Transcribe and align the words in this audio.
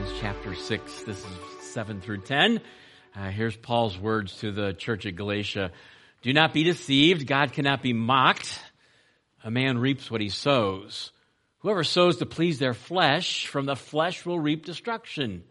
Galatians 0.00 0.20
chapter 0.22 0.54
6. 0.54 1.02
This 1.02 1.18
is 1.18 1.26
7 1.72 2.00
through 2.00 2.22
10. 2.22 2.62
Uh, 3.14 3.28
here's 3.28 3.54
Paul's 3.54 3.98
words 3.98 4.34
to 4.38 4.50
the 4.50 4.72
church 4.72 5.04
at 5.04 5.14
Galatia. 5.14 5.72
Do 6.22 6.32
not 6.32 6.54
be 6.54 6.62
deceived. 6.64 7.26
God 7.26 7.52
cannot 7.52 7.82
be 7.82 7.92
mocked. 7.92 8.60
A 9.44 9.50
man 9.50 9.76
reaps 9.76 10.10
what 10.10 10.22
he 10.22 10.30
sows. 10.30 11.12
Whoever 11.58 11.84
sows 11.84 12.16
to 12.18 12.26
please 12.26 12.58
their 12.58 12.72
flesh, 12.72 13.46
from 13.46 13.66
the 13.66 13.76
flesh 13.76 14.24
will 14.24 14.40
reap 14.40 14.64
destruction. 14.64 15.44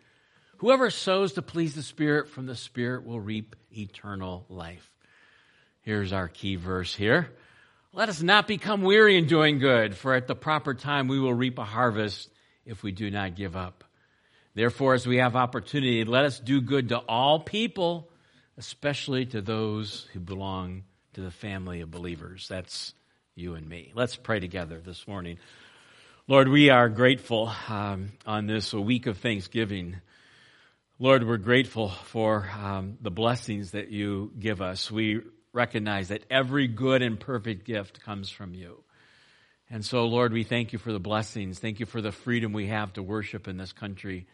Whoever 0.58 0.90
sows 0.90 1.34
to 1.34 1.44
please 1.44 1.76
the 1.76 1.84
Spirit, 1.84 2.30
from 2.30 2.48
the 2.48 2.56
Spirit 2.56 3.06
will 3.06 3.22
reap 3.22 3.56
eternal 3.72 4.46
life. 4.50 4.90
Here's 5.82 6.12
our 6.12 6.28
key 6.28 6.56
verse 6.56 6.96
here. 6.96 7.30
Let 7.94 8.10
us 8.10 8.24
not 8.24 8.48
become 8.48 8.82
weary 8.82 9.16
in 9.16 9.28
doing 9.28 9.60
good, 9.60 9.96
for 9.96 10.16
at 10.16 10.26
the 10.26 10.36
proper 10.36 10.74
time 10.74 11.08
we 11.08 11.20
will 11.20 11.36
reap 11.36 11.60
a 11.60 11.66
harvest 11.66 12.32
if 12.66 12.82
we 12.82 12.92
do 12.92 13.12
not 13.12 13.36
give 13.36 13.56
up. 13.56 13.84
Therefore, 14.60 14.94
as 14.94 15.08
we 15.08 15.20
have 15.20 15.38
opportunity, 15.38 16.04
let 16.04 16.26
us 16.26 16.38
do 16.38 16.60
good 16.60 16.90
to 16.90 16.98
all 16.98 17.40
people, 17.40 18.10
especially 18.58 19.26
to 19.28 19.42
those 19.42 20.06
who 20.12 20.20
belong 20.20 20.84
to 21.14 21.22
the 21.22 21.32
family 21.32 21.80
of 21.80 21.90
believers. 21.90 22.46
That's 22.50 22.94
you 23.36 23.56
and 23.56 23.66
me. 23.66 23.94
Let's 23.96 24.18
pray 24.18 24.42
together 24.42 24.82
this 24.82 25.08
morning. 25.08 25.38
Lord, 26.28 26.50
we 26.50 26.72
are 26.72 26.90
grateful 26.90 27.50
um, 27.70 28.12
on 28.26 28.48
this 28.48 28.74
week 28.74 29.08
of 29.08 29.20
Thanksgiving. 29.20 29.96
Lord, 31.00 31.26
we're 31.26 31.38
grateful 31.38 31.88
for 31.88 32.46
um, 32.62 32.98
the 33.00 33.12
blessings 33.12 33.72
that 33.72 33.92
you 33.92 34.34
give 34.38 34.62
us. 34.62 34.92
We 34.92 35.22
recognize 35.54 36.10
that 36.10 36.26
every 36.30 36.68
good 36.68 37.02
and 37.02 37.18
perfect 37.18 37.66
gift 37.66 38.02
comes 38.02 38.30
from 38.30 38.54
you. 38.54 38.84
And 39.70 39.86
so, 39.86 40.06
Lord, 40.06 40.34
we 40.34 40.44
thank 40.44 40.74
you 40.74 40.80
for 40.80 40.92
the 40.92 41.00
blessings. 41.00 41.60
Thank 41.60 41.80
you 41.80 41.86
for 41.86 42.02
the 42.02 42.12
freedom 42.12 42.52
we 42.52 42.68
have 42.68 42.92
to 42.96 43.02
worship 43.02 43.48
in 43.48 43.56
this 43.56 43.72
country. 43.72 44.28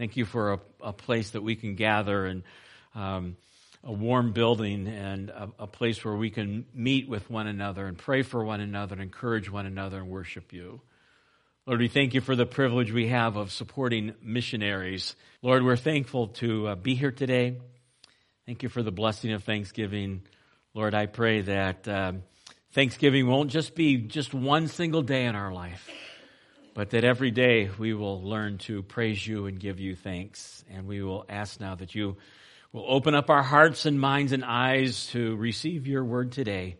Thank 0.00 0.16
you 0.16 0.24
for 0.24 0.54
a, 0.54 0.60
a 0.80 0.92
place 0.94 1.32
that 1.32 1.42
we 1.42 1.56
can 1.56 1.74
gather 1.74 2.24
and 2.24 2.42
um, 2.94 3.36
a 3.84 3.92
warm 3.92 4.32
building 4.32 4.88
and 4.88 5.28
a, 5.28 5.50
a, 5.58 5.66
place 5.66 6.02
where 6.02 6.16
we 6.16 6.30
can 6.30 6.64
meet 6.72 7.06
with 7.06 7.28
one 7.28 7.46
another 7.46 7.84
and 7.84 7.98
pray 7.98 8.22
for 8.22 8.42
one 8.42 8.62
another 8.62 8.94
and 8.94 9.02
encourage 9.02 9.50
one 9.50 9.66
another 9.66 9.98
and 9.98 10.08
worship 10.08 10.54
you. 10.54 10.80
Lord, 11.66 11.80
we 11.80 11.88
thank 11.88 12.14
you 12.14 12.22
for 12.22 12.34
the 12.34 12.46
privilege 12.46 12.90
we 12.90 13.08
have 13.08 13.36
of 13.36 13.52
supporting 13.52 14.14
missionaries. 14.22 15.14
Lord, 15.42 15.62
we're 15.62 15.76
thankful 15.76 16.28
to 16.28 16.68
uh, 16.68 16.74
be 16.76 16.94
here 16.94 17.12
today. 17.12 17.58
Thank 18.46 18.62
you 18.62 18.70
for 18.70 18.82
the 18.82 18.90
blessing 18.90 19.34
of 19.34 19.44
Thanksgiving. 19.44 20.22
Lord, 20.72 20.94
I 20.94 21.04
pray 21.04 21.42
that. 21.42 21.86
Um, 21.86 22.22
Thanksgiving 22.72 23.26
won't 23.26 23.50
just 23.50 23.74
be 23.74 23.98
just 23.98 24.32
one 24.32 24.66
single 24.68 25.02
day 25.02 25.26
in 25.26 25.34
our 25.34 25.52
life, 25.52 25.90
but 26.80 26.88
that 26.88 27.04
every 27.04 27.30
day 27.30 27.68
we 27.78 27.92
will 27.92 28.22
learn 28.22 28.56
to 28.56 28.82
praise 28.82 29.26
you 29.26 29.44
and 29.44 29.60
give 29.60 29.78
you 29.78 29.94
thanks. 29.94 30.64
And 30.70 30.86
we 30.86 31.02
will 31.02 31.26
ask 31.28 31.60
now 31.60 31.74
that 31.74 31.94
you 31.94 32.16
will 32.72 32.86
open 32.88 33.14
up 33.14 33.28
our 33.28 33.42
hearts 33.42 33.84
and 33.84 34.00
minds 34.00 34.32
and 34.32 34.42
eyes 34.42 35.08
to 35.08 35.36
receive 35.36 35.86
your 35.86 36.02
word 36.02 36.32
today, 36.32 36.78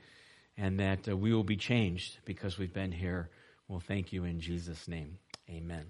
and 0.56 0.80
that 0.80 1.06
uh, 1.06 1.14
we 1.14 1.34
will 1.34 1.44
be 1.44 1.58
changed 1.58 2.16
because 2.24 2.56
we've 2.56 2.72
been 2.72 2.92
here. 2.92 3.28
We'll 3.68 3.80
thank 3.80 4.10
you 4.10 4.24
in 4.24 4.40
Jesus' 4.40 4.88
name. 4.88 5.18
Amen. 5.50 5.84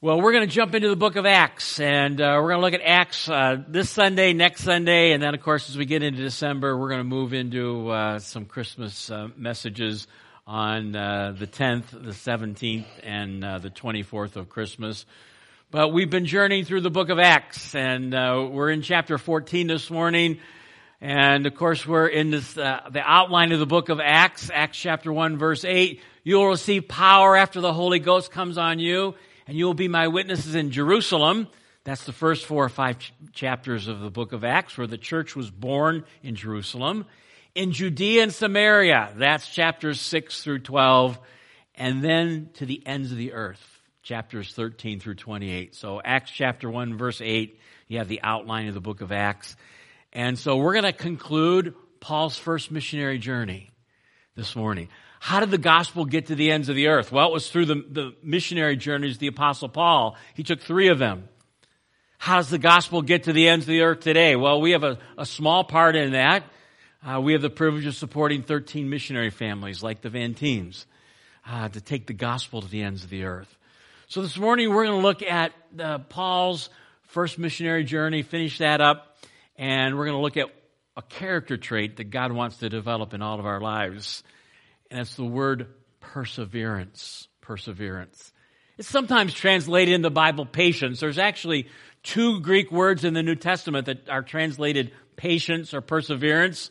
Well, 0.00 0.20
we're 0.20 0.32
going 0.32 0.48
to 0.48 0.52
jump 0.52 0.74
into 0.74 0.88
the 0.88 0.96
book 0.96 1.14
of 1.14 1.24
Acts, 1.24 1.78
and 1.78 2.20
uh, 2.20 2.40
we're 2.42 2.48
going 2.48 2.58
to 2.58 2.62
look 2.62 2.74
at 2.74 2.84
Acts 2.84 3.28
uh, 3.28 3.62
this 3.68 3.88
Sunday, 3.88 4.32
next 4.32 4.64
Sunday, 4.64 5.12
and 5.12 5.22
then, 5.22 5.36
of 5.36 5.40
course, 5.40 5.70
as 5.70 5.78
we 5.78 5.84
get 5.84 6.02
into 6.02 6.20
December, 6.20 6.76
we're 6.76 6.88
going 6.88 6.98
to 6.98 7.04
move 7.04 7.32
into 7.32 7.90
uh, 7.90 8.18
some 8.18 8.44
Christmas 8.44 9.08
uh, 9.08 9.28
messages 9.36 10.08
on 10.46 10.94
uh, 10.94 11.34
the 11.36 11.46
10th, 11.46 11.90
the 11.90 12.12
17th, 12.12 12.86
and 13.02 13.44
uh, 13.44 13.58
the 13.58 13.70
24th 13.70 14.36
of 14.36 14.48
Christmas. 14.48 15.04
But 15.70 15.88
we've 15.88 16.10
been 16.10 16.26
journeying 16.26 16.64
through 16.64 16.82
the 16.82 16.90
book 16.90 17.08
of 17.08 17.18
Acts, 17.18 17.74
and 17.74 18.12
we're 18.12 18.70
in 18.70 18.82
chapter 18.82 19.18
14 19.18 19.66
this 19.66 19.90
morning. 19.90 20.38
And 21.00 21.46
of 21.46 21.54
course, 21.54 21.86
we're 21.86 22.06
in 22.06 22.30
this, 22.30 22.52
the 22.52 23.02
outline 23.04 23.52
of 23.52 23.58
the 23.58 23.66
book 23.66 23.88
of 23.88 24.00
Acts, 24.00 24.50
Acts 24.52 24.78
chapter 24.78 25.12
1, 25.12 25.36
verse 25.36 25.64
8. 25.64 26.00
You 26.24 26.36
will 26.36 26.48
receive 26.48 26.88
power 26.88 27.36
after 27.36 27.60
the 27.60 27.72
Holy 27.72 27.98
Ghost 27.98 28.30
comes 28.30 28.56
on 28.56 28.78
you 28.78 29.14
and 29.46 29.56
you 29.56 29.64
will 29.64 29.74
be 29.74 29.88
my 29.88 30.08
witnesses 30.08 30.54
in 30.54 30.70
Jerusalem. 30.70 31.48
That's 31.84 32.04
the 32.04 32.12
first 32.12 32.46
four 32.46 32.64
or 32.64 32.68
five 32.68 32.98
ch- 32.98 33.12
chapters 33.32 33.86
of 33.86 34.00
the 34.00 34.10
book 34.10 34.32
of 34.32 34.42
Acts, 34.42 34.76
where 34.76 34.88
the 34.88 34.98
church 34.98 35.36
was 35.36 35.50
born 35.50 36.04
in 36.22 36.34
Jerusalem. 36.34 37.06
In 37.56 37.72
Judea 37.72 38.22
and 38.22 38.34
Samaria, 38.34 39.14
that's 39.16 39.48
chapters 39.48 39.98
6 40.02 40.42
through 40.42 40.58
12. 40.58 41.18
And 41.74 42.04
then 42.04 42.50
to 42.56 42.66
the 42.66 42.86
ends 42.86 43.12
of 43.12 43.16
the 43.16 43.32
earth, 43.32 43.80
chapters 44.02 44.52
13 44.52 45.00
through 45.00 45.14
28. 45.14 45.74
So, 45.74 46.02
Acts 46.04 46.30
chapter 46.30 46.68
1, 46.68 46.98
verse 46.98 47.22
8, 47.22 47.58
you 47.88 47.96
have 47.96 48.08
the 48.08 48.20
outline 48.22 48.68
of 48.68 48.74
the 48.74 48.82
book 48.82 49.00
of 49.00 49.10
Acts. 49.10 49.56
And 50.12 50.38
so, 50.38 50.58
we're 50.58 50.74
going 50.74 50.84
to 50.84 50.92
conclude 50.92 51.74
Paul's 51.98 52.36
first 52.36 52.70
missionary 52.70 53.16
journey 53.16 53.70
this 54.34 54.54
morning. 54.54 54.90
How 55.18 55.40
did 55.40 55.50
the 55.50 55.56
gospel 55.56 56.04
get 56.04 56.26
to 56.26 56.34
the 56.34 56.50
ends 56.50 56.68
of 56.68 56.76
the 56.76 56.88
earth? 56.88 57.10
Well, 57.10 57.26
it 57.26 57.32
was 57.32 57.48
through 57.48 57.66
the, 57.66 57.82
the 57.90 58.14
missionary 58.22 58.76
journeys 58.76 59.14
of 59.14 59.20
the 59.20 59.28
apostle 59.28 59.70
Paul. 59.70 60.14
He 60.34 60.42
took 60.42 60.60
three 60.60 60.88
of 60.88 60.98
them. 60.98 61.26
How 62.18 62.36
does 62.36 62.50
the 62.50 62.58
gospel 62.58 63.00
get 63.00 63.22
to 63.24 63.32
the 63.32 63.48
ends 63.48 63.64
of 63.64 63.68
the 63.68 63.80
earth 63.80 64.00
today? 64.00 64.36
Well, 64.36 64.60
we 64.60 64.72
have 64.72 64.84
a, 64.84 64.98
a 65.16 65.24
small 65.24 65.64
part 65.64 65.96
in 65.96 66.12
that. 66.12 66.44
Uh, 67.06 67.20
we 67.20 67.34
have 67.34 67.42
the 67.42 67.48
privilege 67.48 67.86
of 67.86 67.94
supporting 67.94 68.42
13 68.42 68.90
missionary 68.90 69.30
families 69.30 69.80
like 69.80 70.00
the 70.00 70.10
Van 70.10 70.34
Teens 70.34 70.86
uh, 71.48 71.68
to 71.68 71.80
take 71.80 72.08
the 72.08 72.12
gospel 72.12 72.60
to 72.60 72.68
the 72.68 72.82
ends 72.82 73.04
of 73.04 73.10
the 73.10 73.22
earth. 73.22 73.56
So 74.08 74.22
this 74.22 74.36
morning 74.36 74.70
we're 74.70 74.86
going 74.86 75.00
to 75.00 75.06
look 75.06 75.22
at 75.22 75.52
uh, 75.78 75.98
Paul's 75.98 76.68
first 77.02 77.38
missionary 77.38 77.84
journey, 77.84 78.22
finish 78.22 78.58
that 78.58 78.80
up, 78.80 79.18
and 79.56 79.96
we're 79.96 80.06
going 80.06 80.16
to 80.16 80.22
look 80.22 80.36
at 80.36 80.52
a 80.96 81.02
character 81.02 81.56
trait 81.56 81.98
that 81.98 82.10
God 82.10 82.32
wants 82.32 82.56
to 82.56 82.68
develop 82.68 83.14
in 83.14 83.22
all 83.22 83.38
of 83.38 83.46
our 83.46 83.60
lives 83.60 84.24
and 84.90 85.00
it's 85.00 85.14
the 85.14 85.24
word 85.24 85.68
perseverance. 86.00 87.28
Perseverance. 87.40 88.32
It's 88.78 88.88
sometimes 88.88 89.32
translated 89.32 89.94
in 89.94 90.02
the 90.02 90.10
Bible 90.10 90.44
patience. 90.44 90.98
There's 90.98 91.18
actually 91.18 91.68
two 92.02 92.40
Greek 92.40 92.72
words 92.72 93.04
in 93.04 93.14
the 93.14 93.22
New 93.22 93.36
Testament 93.36 93.86
that 93.86 94.08
are 94.08 94.22
translated 94.22 94.90
patience 95.14 95.72
or 95.72 95.80
perseverance. 95.80 96.70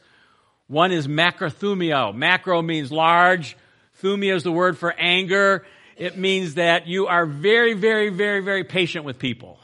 One 0.67 0.91
is 0.91 1.07
macrothumio. 1.07 2.13
Macro 2.15 2.61
means 2.61 2.91
large. 2.91 3.55
Thumio 4.01 4.35
is 4.35 4.43
the 4.43 4.51
word 4.51 4.77
for 4.77 4.93
anger. 4.93 5.65
It 5.95 6.17
means 6.17 6.55
that 6.55 6.87
you 6.87 7.07
are 7.07 7.25
very, 7.25 7.73
very, 7.73 8.09
very, 8.09 8.41
very 8.41 8.63
patient 8.63 9.05
with 9.05 9.19
people. 9.19 9.59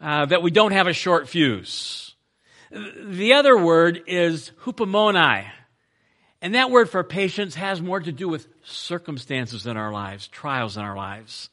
Uh, 0.00 0.26
that 0.26 0.42
we 0.42 0.50
don't 0.50 0.72
have 0.72 0.86
a 0.86 0.92
short 0.92 1.28
fuse. 1.28 2.14
The 2.70 3.32
other 3.32 3.56
word 3.56 4.02
is 4.06 4.52
hupomoni. 4.62 5.46
And 6.40 6.54
that 6.54 6.70
word 6.70 6.88
for 6.88 7.02
patience 7.02 7.56
has 7.56 7.82
more 7.82 7.98
to 7.98 8.12
do 8.12 8.28
with 8.28 8.46
circumstances 8.62 9.66
in 9.66 9.76
our 9.76 9.90
lives, 9.90 10.28
trials 10.28 10.76
in 10.76 10.84
our 10.84 10.96
lives. 10.96 11.50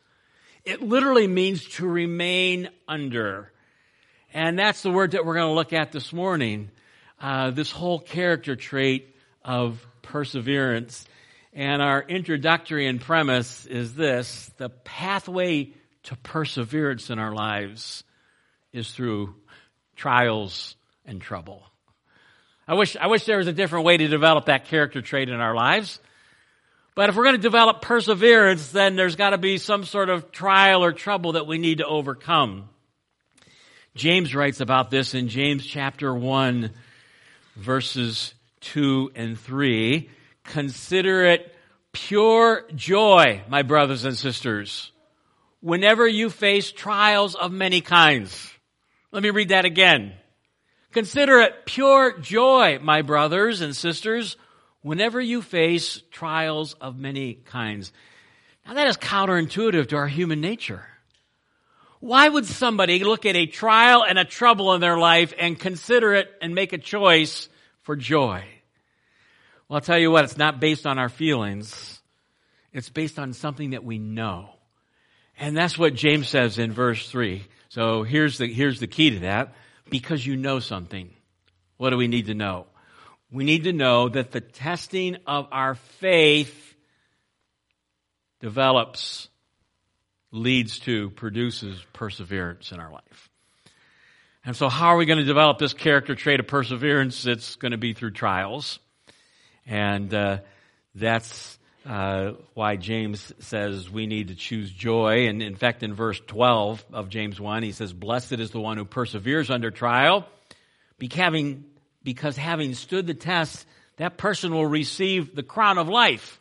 It 0.63 0.81
literally 0.81 1.27
means 1.27 1.65
to 1.75 1.87
remain 1.87 2.69
under. 2.87 3.51
And 4.33 4.59
that's 4.59 4.83
the 4.83 4.91
word 4.91 5.11
that 5.11 5.25
we're 5.25 5.35
going 5.35 5.49
to 5.49 5.55
look 5.55 5.73
at 5.73 5.91
this 5.91 6.13
morning. 6.13 6.69
Uh, 7.19 7.51
this 7.51 7.71
whole 7.71 7.99
character 7.99 8.55
trait 8.55 9.15
of 9.43 9.85
perseverance. 10.01 11.05
And 11.53 11.81
our 11.81 12.01
introductory 12.01 12.87
and 12.87 12.99
premise 12.99 13.65
is 13.65 13.93
this 13.93 14.51
the 14.57 14.69
pathway 14.69 15.71
to 16.03 16.15
perseverance 16.17 17.09
in 17.09 17.19
our 17.19 17.33
lives 17.33 18.03
is 18.73 18.91
through 18.91 19.35
trials 19.95 20.75
and 21.05 21.21
trouble. 21.21 21.63
I 22.67 22.73
wish, 22.73 22.97
I 22.97 23.07
wish 23.07 23.25
there 23.25 23.37
was 23.37 23.47
a 23.47 23.53
different 23.53 23.85
way 23.85 23.97
to 23.97 24.07
develop 24.07 24.45
that 24.45 24.65
character 24.65 25.01
trait 25.01 25.29
in 25.29 25.39
our 25.39 25.55
lives. 25.55 25.99
But 26.95 27.09
if 27.09 27.15
we're 27.15 27.25
going 27.25 27.35
to 27.35 27.41
develop 27.41 27.81
perseverance, 27.81 28.71
then 28.71 28.95
there's 28.95 29.15
got 29.15 29.31
to 29.31 29.37
be 29.37 29.57
some 29.57 29.83
sort 29.83 30.09
of 30.09 30.31
trial 30.31 30.83
or 30.83 30.93
trouble 30.93 31.33
that 31.33 31.45
we 31.45 31.57
need 31.57 31.79
to 31.79 31.85
overcome. 31.85 32.69
James 33.95 34.33
writes 34.33 34.61
about 34.61 34.89
this 34.89 35.13
in 35.13 35.27
James 35.27 35.65
chapter 35.65 36.13
1, 36.13 36.71
verses 37.55 38.33
2 38.61 39.11
and 39.15 39.39
3. 39.39 40.09
Consider 40.43 41.25
it 41.25 41.55
pure 41.91 42.65
joy, 42.75 43.41
my 43.47 43.61
brothers 43.61 44.05
and 44.05 44.17
sisters, 44.17 44.91
whenever 45.61 46.07
you 46.07 46.29
face 46.29 46.71
trials 46.71 47.35
of 47.35 47.51
many 47.51 47.81
kinds. 47.81 48.51
Let 49.11 49.23
me 49.23 49.29
read 49.29 49.49
that 49.49 49.65
again. 49.65 50.13
Consider 50.91 51.39
it 51.39 51.65
pure 51.65 52.17
joy, 52.19 52.79
my 52.81 53.01
brothers 53.01 53.61
and 53.61 53.75
sisters, 53.75 54.37
whenever 54.81 55.19
you 55.19 55.41
face 55.41 56.01
trials 56.11 56.73
of 56.75 56.97
many 56.97 57.33
kinds. 57.33 57.91
Now 58.65 58.75
that 58.75 58.87
is 58.87 58.97
counterintuitive 58.97 59.89
to 59.89 59.95
our 59.95 60.07
human 60.07 60.41
nature. 60.41 60.85
Why 62.05 62.29
would 62.29 62.45
somebody 62.45 63.03
look 63.03 63.25
at 63.25 63.35
a 63.35 63.47
trial 63.47 64.05
and 64.07 64.19
a 64.19 64.25
trouble 64.25 64.75
in 64.75 64.79
their 64.79 64.95
life 64.95 65.33
and 65.39 65.59
consider 65.59 66.13
it 66.13 66.31
and 66.39 66.53
make 66.53 66.71
a 66.71 66.77
choice 66.77 67.49
for 67.81 67.95
joy? 67.95 68.43
Well, 69.67 69.77
I'll 69.77 69.81
tell 69.81 69.97
you 69.97 70.11
what, 70.11 70.23
it's 70.23 70.37
not 70.37 70.59
based 70.59 70.85
on 70.85 70.99
our 70.99 71.09
feelings. 71.09 71.99
It's 72.71 72.89
based 72.89 73.17
on 73.17 73.33
something 73.33 73.71
that 73.71 73.83
we 73.83 73.97
know. 73.97 74.51
And 75.39 75.57
that's 75.57 75.79
what 75.79 75.95
James 75.95 76.29
says 76.29 76.59
in 76.59 76.73
verse 76.73 77.09
3. 77.09 77.43
So 77.69 78.03
here's 78.03 78.37
the, 78.37 78.53
here's 78.53 78.79
the 78.79 78.85
key 78.85 79.09
to 79.09 79.19
that. 79.21 79.55
Because 79.89 80.23
you 80.23 80.35
know 80.35 80.59
something. 80.59 81.09
What 81.77 81.89
do 81.89 81.97
we 81.97 82.07
need 82.07 82.27
to 82.27 82.35
know? 82.35 82.67
We 83.31 83.45
need 83.45 83.63
to 83.63 83.73
know 83.73 84.09
that 84.09 84.29
the 84.29 84.41
testing 84.41 85.17
of 85.25 85.47
our 85.51 85.73
faith 85.73 86.75
develops, 88.41 89.27
leads 90.35 90.79
to, 90.79 91.09
produces 91.11 91.83
perseverance 91.93 92.71
in 92.71 92.79
our 92.79 92.91
life. 92.91 93.29
And 94.45 94.55
so 94.55 94.69
how 94.69 94.89
are 94.89 94.97
we 94.97 95.05
going 95.05 95.19
to 95.19 95.25
develop 95.25 95.57
this 95.57 95.73
character 95.73 96.13
trait 96.13 96.39
of 96.39 96.47
perseverance? 96.47 97.25
It's 97.25 97.55
going 97.55 97.71
to 97.71 97.77
be 97.77 97.93
through 97.93 98.11
trials. 98.11 98.79
And 99.65 100.13
uh, 100.13 100.39
that's 100.93 101.57
uh, 101.85 102.33
why 102.53 102.75
James 102.75 103.33
says 103.39 103.89
we 103.89 104.05
need 104.05 104.27
to 104.27 104.35
choose 104.35 104.71
joy. 104.71 105.27
And 105.27 105.41
in 105.41 105.55
fact, 105.55 105.81
in 105.81 105.93
verse 105.93 106.21
12 106.27 106.85
of 106.93 107.09
James 107.09 107.39
1, 107.39 107.63
he 107.63 107.71
says, 107.71 107.93
Blessed 107.93 108.33
is 108.33 108.51
the 108.51 108.59
one 108.59 108.77
who 108.77 108.85
perseveres 108.85 109.49
under 109.49 109.71
trial, 109.71 110.27
because 110.99 112.37
having 112.37 112.73
stood 112.75 113.07
the 113.07 113.13
test, 113.13 113.65
that 113.97 114.17
person 114.17 114.53
will 114.53 114.67
receive 114.67 115.35
the 115.35 115.43
crown 115.43 115.77
of 115.77 115.87
life. 115.87 116.39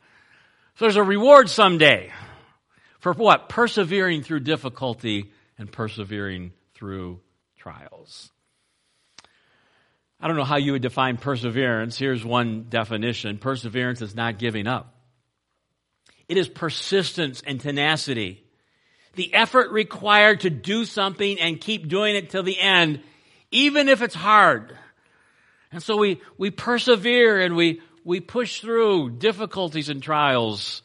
So 0.76 0.84
there's 0.84 0.96
a 0.96 1.02
reward 1.02 1.48
someday. 1.48 2.12
For 3.04 3.12
what? 3.12 3.50
Persevering 3.50 4.22
through 4.22 4.40
difficulty 4.40 5.30
and 5.58 5.70
persevering 5.70 6.52
through 6.72 7.20
trials. 7.58 8.30
I 10.18 10.26
don't 10.26 10.38
know 10.38 10.44
how 10.44 10.56
you 10.56 10.72
would 10.72 10.80
define 10.80 11.18
perseverance. 11.18 11.98
Here's 11.98 12.24
one 12.24 12.64
definition 12.70 13.36
perseverance 13.36 14.00
is 14.00 14.14
not 14.14 14.38
giving 14.38 14.66
up. 14.66 14.94
It 16.30 16.38
is 16.38 16.48
persistence 16.48 17.42
and 17.46 17.60
tenacity. 17.60 18.42
The 19.16 19.34
effort 19.34 19.70
required 19.70 20.40
to 20.40 20.48
do 20.48 20.86
something 20.86 21.38
and 21.38 21.60
keep 21.60 21.88
doing 21.88 22.16
it 22.16 22.30
till 22.30 22.42
the 22.42 22.58
end, 22.58 23.00
even 23.50 23.90
if 23.90 24.00
it's 24.00 24.14
hard. 24.14 24.74
And 25.70 25.82
so 25.82 25.98
we, 25.98 26.22
we 26.38 26.50
persevere 26.50 27.38
and 27.38 27.54
we, 27.54 27.82
we 28.02 28.20
push 28.20 28.62
through 28.62 29.10
difficulties 29.18 29.90
and 29.90 30.02
trials, 30.02 30.80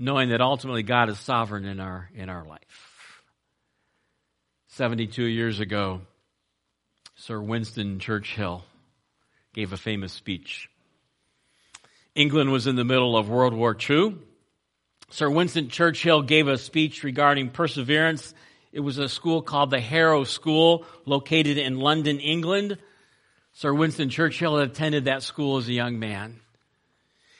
knowing 0.00 0.30
that 0.30 0.40
ultimately 0.40 0.82
God 0.82 1.10
is 1.10 1.18
sovereign 1.18 1.66
in 1.66 1.78
our, 1.78 2.08
in 2.14 2.30
our 2.30 2.42
life. 2.42 3.22
72 4.68 5.22
years 5.22 5.60
ago, 5.60 6.00
Sir 7.16 7.38
Winston 7.38 7.98
Churchill 7.98 8.64
gave 9.52 9.74
a 9.74 9.76
famous 9.76 10.14
speech. 10.14 10.70
England 12.14 12.50
was 12.50 12.66
in 12.66 12.76
the 12.76 12.84
middle 12.84 13.14
of 13.14 13.28
World 13.28 13.52
War 13.52 13.76
II. 13.78 14.16
Sir 15.10 15.28
Winston 15.28 15.68
Churchill 15.68 16.22
gave 16.22 16.48
a 16.48 16.56
speech 16.56 17.04
regarding 17.04 17.50
perseverance. 17.50 18.32
It 18.72 18.80
was 18.80 18.96
a 18.96 19.08
school 19.08 19.42
called 19.42 19.70
the 19.70 19.80
Harrow 19.80 20.24
School, 20.24 20.86
located 21.04 21.58
in 21.58 21.78
London, 21.78 22.20
England. 22.20 22.78
Sir 23.52 23.74
Winston 23.74 24.08
Churchill 24.08 24.56
attended 24.56 25.04
that 25.04 25.22
school 25.22 25.58
as 25.58 25.68
a 25.68 25.74
young 25.74 25.98
man. 25.98 26.40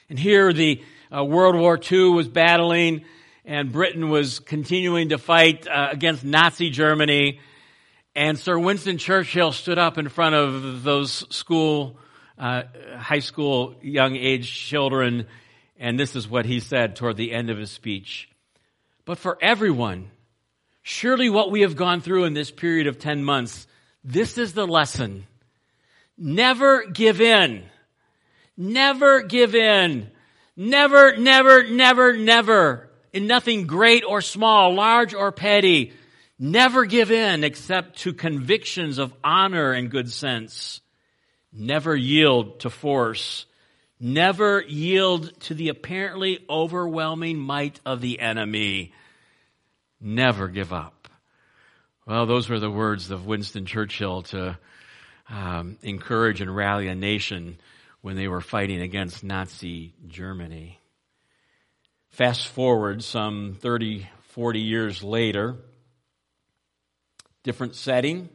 And 0.09 0.19
here 0.19 0.53
the 0.53 0.83
uh, 1.15 1.23
World 1.23 1.55
War 1.55 1.79
II 1.91 2.09
was 2.09 2.27
battling 2.27 3.05
and 3.45 3.71
Britain 3.71 4.09
was 4.09 4.39
continuing 4.39 5.09
to 5.09 5.17
fight 5.17 5.67
uh, 5.67 5.89
against 5.91 6.23
Nazi 6.23 6.69
Germany. 6.69 7.39
And 8.15 8.37
Sir 8.37 8.57
Winston 8.59 8.97
Churchill 8.97 9.51
stood 9.51 9.77
up 9.77 9.97
in 9.97 10.09
front 10.09 10.35
of 10.35 10.83
those 10.83 11.25
school, 11.33 11.97
uh, 12.37 12.63
high 12.97 13.19
school, 13.19 13.75
young 13.81 14.15
age 14.15 14.51
children 14.53 15.27
and 15.81 15.99
this 15.99 16.15
is 16.15 16.29
what 16.29 16.45
he 16.45 16.59
said 16.59 16.95
toward 16.95 17.17
the 17.17 17.33
end 17.33 17.49
of 17.49 17.57
his 17.57 17.71
speech. 17.71 18.29
But 19.03 19.17
for 19.17 19.37
everyone, 19.41 20.11
surely 20.83 21.27
what 21.27 21.49
we 21.49 21.61
have 21.61 21.75
gone 21.75 22.01
through 22.01 22.25
in 22.25 22.35
this 22.35 22.51
period 22.51 22.85
of 22.85 22.99
10 22.99 23.23
months, 23.23 23.65
this 24.03 24.37
is 24.37 24.53
the 24.53 24.67
lesson. 24.67 25.25
Never 26.19 26.85
give 26.85 27.19
in. 27.19 27.63
Never 28.55 29.23
give 29.23 29.55
in. 29.55 30.11
Never, 30.61 31.17
never, 31.17 31.63
never, 31.63 32.15
never. 32.15 32.89
In 33.13 33.27
nothing 33.27 33.67
great 33.67 34.03
or 34.07 34.21
small, 34.21 34.73
large 34.73 35.13
or 35.13 35.31
petty. 35.31 35.93
Never 36.37 36.85
give 36.85 37.11
in 37.11 37.43
except 37.43 37.99
to 37.99 38.13
convictions 38.13 38.97
of 38.97 39.13
honor 39.23 39.71
and 39.71 39.89
good 39.91 40.11
sense. 40.11 40.81
Never 41.51 41.95
yield 41.95 42.61
to 42.61 42.69
force 42.69 43.45
Never 44.03 44.63
yield 44.67 45.39
to 45.41 45.53
the 45.53 45.69
apparently 45.69 46.39
overwhelming 46.49 47.37
might 47.37 47.79
of 47.85 48.01
the 48.01 48.19
enemy. 48.19 48.93
Never 50.01 50.47
give 50.47 50.73
up. 50.73 51.07
Well, 52.07 52.25
those 52.25 52.49
were 52.49 52.57
the 52.57 52.71
words 52.71 53.11
of 53.11 53.27
Winston 53.27 53.67
Churchill 53.67 54.23
to 54.23 54.57
um, 55.29 55.77
encourage 55.83 56.41
and 56.41 56.53
rally 56.53 56.87
a 56.87 56.95
nation 56.95 57.59
when 58.01 58.15
they 58.15 58.27
were 58.27 58.41
fighting 58.41 58.81
against 58.81 59.23
Nazi 59.23 59.93
Germany. 60.07 60.79
Fast 62.09 62.47
forward 62.47 63.03
some 63.03 63.57
30, 63.59 64.07
40 64.29 64.59
years 64.59 65.03
later, 65.03 65.55
different 67.43 67.75
setting, 67.75 68.29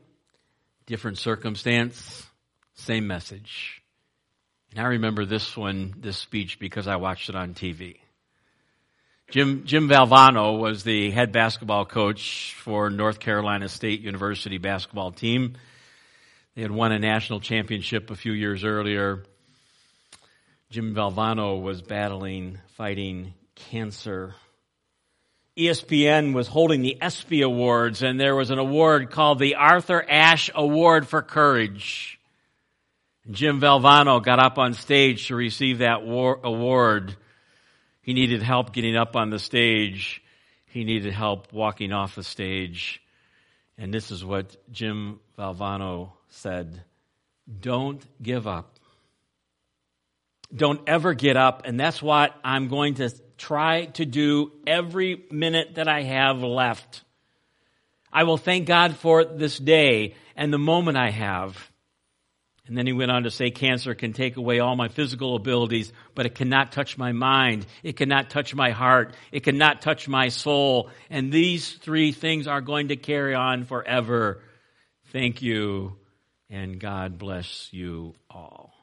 different 0.86 1.18
circumstance, 1.18 2.26
same 2.74 3.06
message. 3.06 3.82
And 4.70 4.80
I 4.80 4.88
remember 4.90 5.24
this 5.24 5.56
one, 5.56 5.94
this 5.98 6.16
speech, 6.16 6.58
because 6.58 6.86
I 6.86 6.96
watched 6.96 7.28
it 7.28 7.34
on 7.34 7.54
TV. 7.54 7.96
Jim, 9.28 9.64
Jim 9.64 9.88
Valvano 9.88 10.58
was 10.60 10.84
the 10.84 11.10
head 11.10 11.32
basketball 11.32 11.84
coach 11.84 12.54
for 12.58 12.90
North 12.90 13.18
Carolina 13.18 13.68
State 13.68 14.00
University 14.00 14.58
basketball 14.58 15.10
team. 15.10 15.54
They 16.54 16.62
had 16.62 16.70
won 16.70 16.92
a 16.92 16.98
national 16.98 17.40
championship 17.40 18.10
a 18.10 18.16
few 18.16 18.32
years 18.32 18.62
earlier. 18.62 19.24
Jim 20.76 20.94
Valvano 20.94 21.62
was 21.62 21.80
battling, 21.80 22.58
fighting 22.74 23.32
cancer. 23.54 24.34
ESPN 25.56 26.34
was 26.34 26.48
holding 26.48 26.82
the 26.82 26.98
ESPY 27.00 27.40
Awards, 27.40 28.02
and 28.02 28.20
there 28.20 28.36
was 28.36 28.50
an 28.50 28.58
award 28.58 29.10
called 29.10 29.38
the 29.38 29.54
Arthur 29.54 30.04
Ashe 30.06 30.50
Award 30.54 31.08
for 31.08 31.22
Courage. 31.22 32.20
Jim 33.30 33.58
Valvano 33.58 34.22
got 34.22 34.38
up 34.38 34.58
on 34.58 34.74
stage 34.74 35.28
to 35.28 35.34
receive 35.34 35.78
that 35.78 36.04
war- 36.04 36.40
award. 36.44 37.16
He 38.02 38.12
needed 38.12 38.42
help 38.42 38.74
getting 38.74 38.96
up 38.96 39.16
on 39.16 39.30
the 39.30 39.38
stage. 39.38 40.22
He 40.66 40.84
needed 40.84 41.14
help 41.14 41.54
walking 41.54 41.90
off 41.94 42.16
the 42.16 42.22
stage. 42.22 43.00
And 43.78 43.94
this 43.94 44.10
is 44.10 44.22
what 44.22 44.54
Jim 44.70 45.20
Valvano 45.38 46.10
said 46.28 46.82
Don't 47.62 48.04
give 48.22 48.46
up. 48.46 48.75
Don't 50.54 50.80
ever 50.86 51.14
get 51.14 51.36
up. 51.36 51.62
And 51.64 51.78
that's 51.78 52.02
what 52.02 52.34
I'm 52.44 52.68
going 52.68 52.94
to 52.94 53.10
try 53.36 53.86
to 53.86 54.04
do 54.04 54.52
every 54.66 55.24
minute 55.30 55.74
that 55.74 55.88
I 55.88 56.02
have 56.02 56.42
left. 56.42 57.02
I 58.12 58.24
will 58.24 58.38
thank 58.38 58.66
God 58.66 58.96
for 58.96 59.24
this 59.24 59.58
day 59.58 60.14
and 60.36 60.52
the 60.52 60.58
moment 60.58 60.96
I 60.96 61.10
have. 61.10 61.70
And 62.66 62.76
then 62.76 62.86
he 62.86 62.92
went 62.92 63.12
on 63.12 63.22
to 63.22 63.30
say, 63.30 63.50
cancer 63.50 63.94
can 63.94 64.12
take 64.12 64.36
away 64.36 64.58
all 64.58 64.74
my 64.74 64.88
physical 64.88 65.36
abilities, 65.36 65.92
but 66.14 66.26
it 66.26 66.34
cannot 66.34 66.72
touch 66.72 66.98
my 66.98 67.12
mind. 67.12 67.64
It 67.84 67.96
cannot 67.96 68.30
touch 68.30 68.54
my 68.54 68.70
heart. 68.70 69.14
It 69.30 69.44
cannot 69.44 69.82
touch 69.82 70.08
my 70.08 70.28
soul. 70.30 70.90
And 71.08 71.30
these 71.30 71.70
three 71.70 72.10
things 72.10 72.48
are 72.48 72.60
going 72.60 72.88
to 72.88 72.96
carry 72.96 73.34
on 73.34 73.64
forever. 73.64 74.40
Thank 75.12 75.42
you, 75.42 75.96
and 76.50 76.80
God 76.80 77.18
bless 77.18 77.72
you 77.72 78.14
all. 78.28 78.75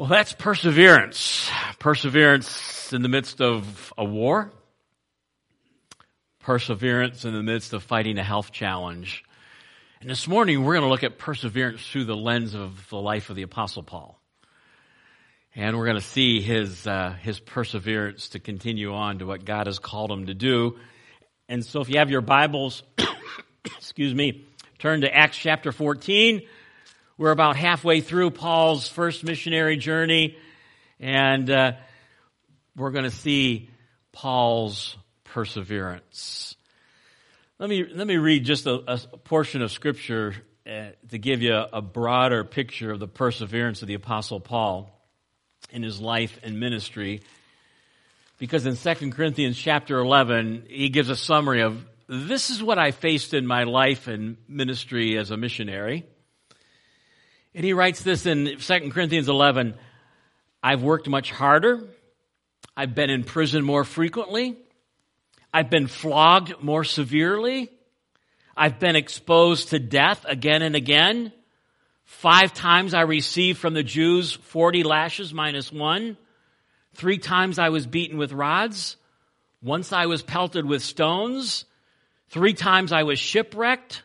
Well, 0.00 0.08
that's 0.08 0.32
perseverance. 0.32 1.50
Perseverance 1.78 2.90
in 2.90 3.02
the 3.02 3.10
midst 3.10 3.42
of 3.42 3.92
a 3.98 4.04
war. 4.04 4.50
Perseverance 6.38 7.26
in 7.26 7.34
the 7.34 7.42
midst 7.42 7.74
of 7.74 7.82
fighting 7.82 8.16
a 8.16 8.24
health 8.24 8.50
challenge 8.50 9.24
and 10.00 10.08
this 10.08 10.26
morning 10.26 10.64
we're 10.64 10.72
going 10.72 10.84
to 10.84 10.88
look 10.88 11.04
at 11.04 11.18
perseverance 11.18 11.86
through 11.86 12.06
the 12.06 12.16
lens 12.16 12.54
of 12.54 12.88
the 12.88 12.96
life 12.96 13.28
of 13.28 13.36
the 13.36 13.42
Apostle 13.42 13.82
Paul. 13.82 14.18
And 15.54 15.76
we're 15.76 15.84
going 15.84 15.98
to 15.98 16.02
see 16.02 16.40
his, 16.40 16.86
uh, 16.86 17.14
his 17.20 17.38
perseverance 17.38 18.30
to 18.30 18.38
continue 18.38 18.94
on 18.94 19.18
to 19.18 19.26
what 19.26 19.44
God 19.44 19.66
has 19.66 19.78
called 19.78 20.10
him 20.10 20.28
to 20.28 20.34
do. 20.34 20.78
And 21.46 21.62
so 21.62 21.82
if 21.82 21.90
you 21.90 21.98
have 21.98 22.10
your 22.10 22.22
Bibles, 22.22 22.82
excuse 23.76 24.14
me, 24.14 24.46
turn 24.78 25.02
to 25.02 25.14
Acts 25.14 25.36
chapter 25.36 25.72
14. 25.72 26.40
We're 27.20 27.32
about 27.32 27.56
halfway 27.56 28.00
through 28.00 28.30
Paul's 28.30 28.88
first 28.88 29.24
missionary 29.24 29.76
journey. 29.76 30.38
And 30.98 31.50
uh, 31.50 31.72
we're 32.74 32.92
going 32.92 33.04
to 33.04 33.10
see 33.10 33.68
Paul's 34.10 34.96
perseverance. 35.24 36.56
Let 37.58 37.68
me, 37.68 37.84
let 37.84 38.06
me 38.06 38.16
read 38.16 38.46
just 38.46 38.64
a, 38.64 38.82
a 38.90 39.18
portion 39.18 39.60
of 39.60 39.70
scripture 39.70 40.34
uh, 40.66 40.92
to 41.10 41.18
give 41.18 41.42
you 41.42 41.54
a, 41.54 41.82
broader 41.82 42.42
picture 42.42 42.90
of 42.90 43.00
the 43.00 43.06
perseverance 43.06 43.82
of 43.82 43.88
the 43.88 43.92
apostle 43.92 44.40
Paul 44.40 44.90
in 45.68 45.82
his 45.82 46.00
life 46.00 46.40
and 46.42 46.58
ministry. 46.58 47.20
because 48.38 48.64
in 48.64 48.78
2 48.78 49.10
Corinthians 49.10 49.58
chapter 49.58 49.98
11, 49.98 50.68
he 50.70 50.88
gives 50.88 51.10
a 51.10 51.16
summary 51.16 51.60
of 51.60 51.84
this 52.08 52.48
is 52.48 52.62
what 52.62 52.78
I 52.78 52.92
faced 52.92 53.34
in 53.34 53.46
my 53.46 53.64
life 53.64 54.08
and 54.08 54.38
ministry 54.48 55.18
as 55.18 55.30
a 55.30 55.36
missionary. 55.36 56.06
And 57.54 57.64
he 57.64 57.72
writes 57.72 58.02
this 58.02 58.26
in 58.26 58.58
2 58.58 58.90
Corinthians 58.90 59.28
11 59.28 59.74
I've 60.62 60.82
worked 60.82 61.08
much 61.08 61.30
harder. 61.30 61.88
I've 62.76 62.94
been 62.94 63.10
in 63.10 63.24
prison 63.24 63.64
more 63.64 63.84
frequently. 63.84 64.56
I've 65.52 65.70
been 65.70 65.86
flogged 65.86 66.62
more 66.62 66.84
severely. 66.84 67.70
I've 68.56 68.78
been 68.78 68.94
exposed 68.94 69.70
to 69.70 69.78
death 69.78 70.24
again 70.28 70.62
and 70.62 70.76
again. 70.76 71.32
Five 72.04 72.52
times 72.52 72.92
I 72.92 73.02
received 73.02 73.58
from 73.58 73.72
the 73.72 73.82
Jews 73.82 74.32
40 74.32 74.82
lashes 74.82 75.32
minus 75.32 75.72
one. 75.72 76.18
Three 76.94 77.18
times 77.18 77.58
I 77.58 77.70
was 77.70 77.86
beaten 77.86 78.18
with 78.18 78.32
rods. 78.32 78.96
Once 79.62 79.92
I 79.92 80.06
was 80.06 80.22
pelted 80.22 80.66
with 80.66 80.82
stones. 80.82 81.64
Three 82.28 82.54
times 82.54 82.92
I 82.92 83.04
was 83.04 83.18
shipwrecked. 83.18 84.02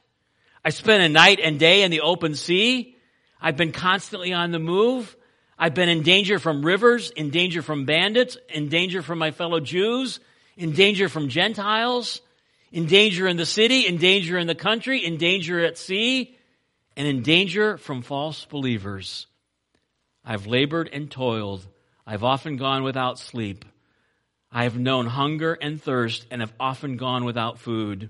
I 0.63 0.69
spent 0.69 1.03
a 1.03 1.09
night 1.09 1.39
and 1.41 1.59
day 1.59 1.83
in 1.83 1.91
the 1.91 2.01
open 2.01 2.35
sea. 2.35 2.94
I've 3.41 3.57
been 3.57 3.71
constantly 3.71 4.33
on 4.33 4.51
the 4.51 4.59
move. 4.59 5.15
I've 5.57 5.73
been 5.73 5.89
in 5.89 6.03
danger 6.03 6.39
from 6.39 6.65
rivers, 6.65 7.11
in 7.11 7.29
danger 7.29 7.61
from 7.61 7.85
bandits, 7.85 8.37
in 8.49 8.69
danger 8.69 9.01
from 9.01 9.19
my 9.19 9.31
fellow 9.31 9.59
Jews, 9.59 10.19
in 10.57 10.73
danger 10.73 11.07
from 11.09 11.29
Gentiles, 11.29 12.21
in 12.71 12.87
danger 12.87 13.27
in 13.27 13.37
the 13.37 13.45
city, 13.45 13.87
in 13.87 13.97
danger 13.97 14.37
in 14.37 14.47
the 14.47 14.55
country, 14.55 15.05
in 15.05 15.17
danger 15.17 15.63
at 15.63 15.77
sea, 15.77 16.35
and 16.97 17.07
in 17.07 17.21
danger 17.21 17.77
from 17.77 18.01
false 18.01 18.45
believers. 18.45 19.27
I've 20.23 20.47
labored 20.47 20.89
and 20.91 21.09
toiled 21.09 21.65
I've 22.07 22.23
often 22.23 22.57
gone 22.57 22.83
without 22.83 23.17
sleep. 23.17 23.65
I 24.51 24.63
have 24.63 24.77
known 24.77 25.07
hunger 25.07 25.53
and 25.53 25.81
thirst 25.81 26.27
and 26.29 26.41
have 26.41 26.53
often 26.59 26.97
gone 26.97 27.25
without 27.25 27.59
food. 27.59 28.09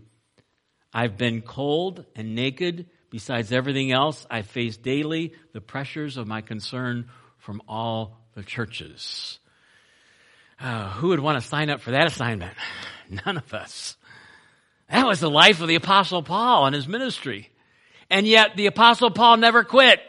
I've 0.94 1.18
been 1.18 1.42
cold 1.42 2.06
and 2.16 2.36
naked. 2.36 2.88
Besides 3.16 3.54
everything 3.54 3.94
else, 3.94 4.28
I 4.30 4.42
face 4.42 4.76
daily 4.76 5.32
the 5.54 5.62
pressures 5.62 6.18
of 6.18 6.28
my 6.28 6.42
concern 6.42 7.08
from 7.38 7.62
all 7.66 8.18
the 8.34 8.44
churches. 8.44 9.40
Uh, 10.60 10.90
who 10.90 11.08
would 11.08 11.22
want 11.22 11.42
to 11.42 11.48
sign 11.48 11.70
up 11.70 11.80
for 11.80 11.92
that 11.92 12.08
assignment? 12.08 12.52
None 13.26 13.38
of 13.38 13.54
us. 13.54 13.96
That 14.90 15.08
was 15.08 15.22
the 15.22 15.30
life 15.30 15.62
of 15.62 15.70
the 15.70 15.76
Apostle 15.76 16.24
Paul 16.24 16.66
and 16.66 16.76
his 16.76 16.90
ministry. 16.90 17.52
And 18.10 18.28
yet 18.28 18.58
the 18.58 18.66
Apostle 18.66 19.12
Paul 19.12 19.38
never 19.38 19.64
quit. 19.64 20.02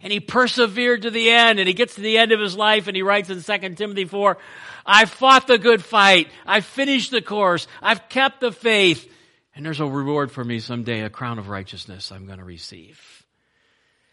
And 0.00 0.12
he 0.12 0.20
persevered 0.20 1.02
to 1.02 1.10
the 1.10 1.30
end 1.30 1.58
and 1.58 1.66
he 1.66 1.74
gets 1.74 1.96
to 1.96 2.00
the 2.00 2.16
end 2.16 2.30
of 2.30 2.38
his 2.38 2.54
life 2.54 2.86
and 2.86 2.94
he 2.94 3.02
writes 3.02 3.28
in 3.28 3.42
2 3.42 3.74
Timothy 3.74 4.04
4, 4.04 4.38
I 4.86 5.06
fought 5.06 5.48
the 5.48 5.58
good 5.58 5.82
fight. 5.82 6.28
I 6.46 6.60
finished 6.60 7.10
the 7.10 7.22
course. 7.22 7.66
I've 7.82 8.08
kept 8.08 8.40
the 8.40 8.52
faith. 8.52 9.12
And 9.60 9.66
there's 9.66 9.80
a 9.80 9.84
reward 9.84 10.32
for 10.32 10.42
me 10.42 10.58
someday, 10.58 11.02
a 11.02 11.10
crown 11.10 11.38
of 11.38 11.50
righteousness 11.50 12.12
I'm 12.12 12.24
going 12.24 12.38
to 12.38 12.44
receive. 12.46 13.26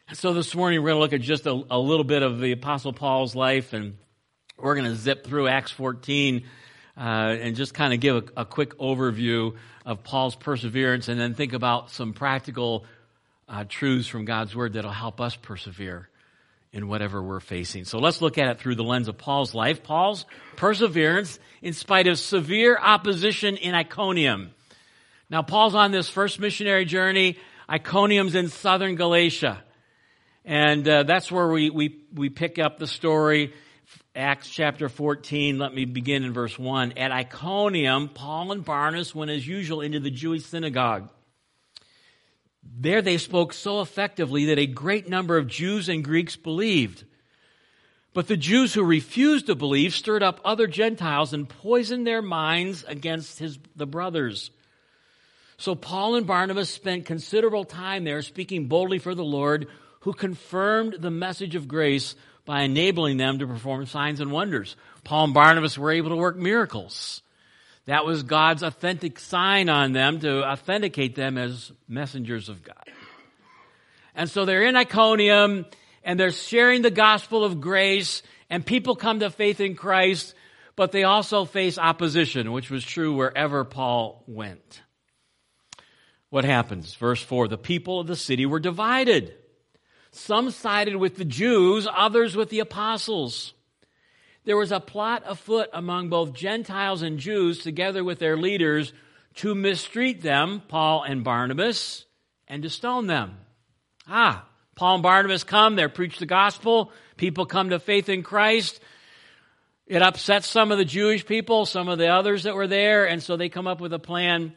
And 0.10 0.18
so 0.18 0.34
this 0.34 0.54
morning 0.54 0.82
we're 0.82 0.90
going 0.90 0.98
to 0.98 1.00
look 1.00 1.14
at 1.14 1.22
just 1.22 1.46
a, 1.46 1.64
a 1.72 1.80
little 1.80 2.04
bit 2.04 2.22
of 2.22 2.42
the 2.42 2.52
apostle 2.52 2.92
Paul's 2.92 3.34
life 3.34 3.72
and 3.72 3.96
we're 4.58 4.76
going 4.76 4.90
to 4.90 4.96
zip 4.98 5.26
through 5.26 5.48
Acts 5.48 5.72
14 5.72 6.44
uh, 6.98 7.00
and 7.00 7.56
just 7.56 7.74
kind 7.74 7.94
of 7.94 8.02
give 8.02 8.18
a, 8.18 8.42
a 8.42 8.46
quick 8.46 8.78
overview 8.78 9.56
of 9.86 10.04
Paul's 10.04 10.36
perseverance 10.36 11.08
and 11.08 11.18
then 11.18 11.34
think 11.34 11.54
about 11.54 11.92
some 11.92 12.12
practical 12.12 12.84
uh, 13.48 13.64
truths 13.70 14.10
from 14.10 14.26
God's 14.26 14.54
Word 14.54 14.74
that'll 14.74 14.92
help 14.92 15.22
us 15.22 15.38
persevere 15.38 16.10
in 16.74 16.90
whatever 16.90 17.24
we're 17.24 17.40
facing. 17.40 17.86
So 17.86 18.00
let's 18.00 18.22
look 18.22 18.38
at 18.38 18.50
it 18.50 18.60
through 18.60 18.76
the 18.76 18.84
lens 18.84 19.08
of 19.08 19.18
Paul's 19.18 19.56
life. 19.56 19.82
Paul's 19.82 20.26
perseverance 20.58 21.40
in 21.62 21.72
spite 21.72 22.08
of 22.08 22.20
severe 22.20 22.78
opposition 22.78 23.56
in 23.56 23.74
Iconium. 23.74 24.52
Now, 25.30 25.42
Paul's 25.42 25.76
on 25.76 25.92
this 25.92 26.10
first 26.10 26.40
missionary 26.40 26.86
journey. 26.86 27.38
Iconium's 27.70 28.36
in 28.36 28.48
southern 28.48 28.96
Galatia. 28.96 29.62
And 30.46 30.88
uh, 30.88 31.04
that's 31.04 31.30
where 31.30 31.50
we, 31.50 31.70
we, 31.70 32.00
we 32.14 32.30
pick 32.30 32.58
up 32.60 32.80
the 32.80 32.88
story. 32.88 33.54
Acts 34.16 34.50
chapter 34.50 34.88
14, 34.88 35.60
let 35.60 35.74
me 35.74 35.84
begin 35.84 36.24
in 36.24 36.32
verse 36.32 36.58
1. 36.58 36.94
At 36.94 37.12
Iconium, 37.12 38.10
Paul 38.10 38.54
and 38.54 38.64
Barnabas 38.64 39.14
went 39.14 39.30
as 39.30 39.46
usual 39.46 39.82
into 39.82 40.00
the 40.00 40.10
Jewish 40.10 40.46
synagogue. 40.46 41.10
There 42.64 43.02
they 43.02 43.18
spoke 43.18 43.52
so 43.54 43.82
effectively 43.82 44.46
that 44.46 44.60
a 44.60 44.66
great 44.66 45.10
number 45.10 45.38
of 45.38 45.48
Jews 45.48 45.90
and 45.90 46.04
Greeks 46.04 46.38
believed. 46.38 47.04
But 48.14 48.28
the 48.28 48.38
Jews 48.38 48.74
who 48.74 48.84
refused 48.84 49.48
to 49.48 49.56
believe 49.56 49.94
stirred 49.94 50.24
up 50.24 50.40
other 50.44 50.68
Gentiles 50.68 51.34
and 51.34 51.48
poisoned 51.48 52.08
their 52.08 52.22
minds 52.22 52.86
against 52.88 53.40
his, 53.40 53.60
the 53.76 53.86
brothers. 53.86 54.52
So 55.60 55.74
Paul 55.74 56.16
and 56.16 56.28
Barnabas 56.28 56.70
spent 56.70 57.06
considerable 57.06 57.64
time 57.64 58.04
there 58.04 58.22
speaking 58.22 58.68
boldly 58.68 59.00
for 59.00 59.16
the 59.16 59.24
Lord, 59.24 59.68
who 60.02 60.14
confirmed 60.14 60.98
the 61.00 61.10
message 61.10 61.56
of 61.56 61.68
grace 61.68 62.16
by 62.46 62.62
enabling 62.62 63.18
them 63.18 63.40
to 63.40 63.48
perform 63.48 63.88
signs 63.88 64.20
and 64.20 64.32
wonders. 64.32 64.76
Paul 65.04 65.26
and 65.26 65.34
Barnabas 65.34 65.78
were 65.78 65.92
able 65.92 66.12
to 66.12 66.16
work 66.16 66.38
miracles. 66.38 67.24
That 67.86 68.06
was 68.06 68.24
God's 68.24 68.64
authentic 68.64 69.18
sign 69.18 69.68
on 69.68 69.94
them 69.94 70.20
to 70.20 70.44
authenticate 70.44 71.16
them 71.16 71.38
as 71.38 71.72
messengers 71.88 72.50
of 72.50 72.64
God. 72.64 72.84
And 74.14 74.30
so 74.30 74.46
they're 74.46 74.66
in 74.66 74.76
Iconium 74.76 75.66
and 76.04 76.20
they're 76.20 76.32
sharing 76.32 76.84
the 76.84 76.92
gospel 76.92 77.44
of 77.44 77.62
grace 77.62 78.22
and 78.50 78.66
people 78.66 78.96
come 78.96 79.22
to 79.22 79.30
faith 79.30 79.60
in 79.60 79.76
Christ, 79.76 80.36
but 80.76 80.92
they 80.92 81.04
also 81.04 81.46
face 81.46 81.78
opposition, 81.78 82.52
which 82.52 82.70
was 82.70 82.84
true 82.84 83.14
wherever 83.14 83.64
Paul 83.64 84.24
went. 84.28 84.82
What 86.30 86.46
happens? 86.46 86.96
Verse 86.96 87.22
4 87.22 87.48
The 87.48 87.58
people 87.58 88.00
of 88.00 88.08
the 88.08 88.16
city 88.16 88.46
were 88.46 88.60
divided. 88.60 89.34
Some 90.12 90.52
sided 90.52 90.96
with 90.96 91.18
the 91.18 91.26
Jews, 91.26 91.88
others 91.92 92.36
with 92.36 92.50
the 92.50 92.60
apostles 92.60 93.54
there 94.48 94.56
was 94.56 94.72
a 94.72 94.80
plot 94.80 95.24
afoot 95.26 95.70
among 95.74 96.08
both 96.08 96.32
Gentiles 96.32 97.02
and 97.02 97.20
Jews, 97.20 97.60
together 97.60 98.02
with 98.02 98.18
their 98.18 98.38
leaders, 98.38 98.94
to 99.36 99.54
mistreat 99.54 100.22
them, 100.22 100.64
Paul 100.70 101.04
and 101.04 101.22
Barnabas, 101.22 102.06
and 102.48 102.64
to 102.64 102.70
stone 102.70 103.08
them. 103.08 103.40
Ah, 104.08 104.48
Paul 104.74 104.96
and 104.96 105.04
Barnabas 105.04 105.44
come, 105.44 105.76
they 105.76 105.86
preach 105.90 106.18
the 106.18 106.26
gospel, 106.26 106.94
people 107.18 107.46
come 107.46 107.72
to 107.72 107.80
faith 107.80 108.08
in 108.08 108.24
Christ. 108.24 108.80
It 109.86 110.02
upsets 110.02 110.48
some 110.48 110.72
of 110.72 110.78
the 110.78 110.86
Jewish 110.86 111.26
people, 111.26 111.66
some 111.66 111.90
of 111.90 111.98
the 111.98 112.08
others 112.08 112.44
that 112.44 112.56
were 112.56 112.68
there, 112.68 113.06
and 113.06 113.22
so 113.22 113.36
they 113.36 113.50
come 113.50 113.68
up 113.68 113.82
with 113.82 113.92
a 113.92 114.00
plan. 114.00 114.54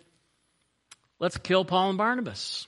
Let's 1.21 1.37
kill 1.37 1.67
Paul 1.67 1.91
and 1.91 1.99
Barnabas. 1.99 2.67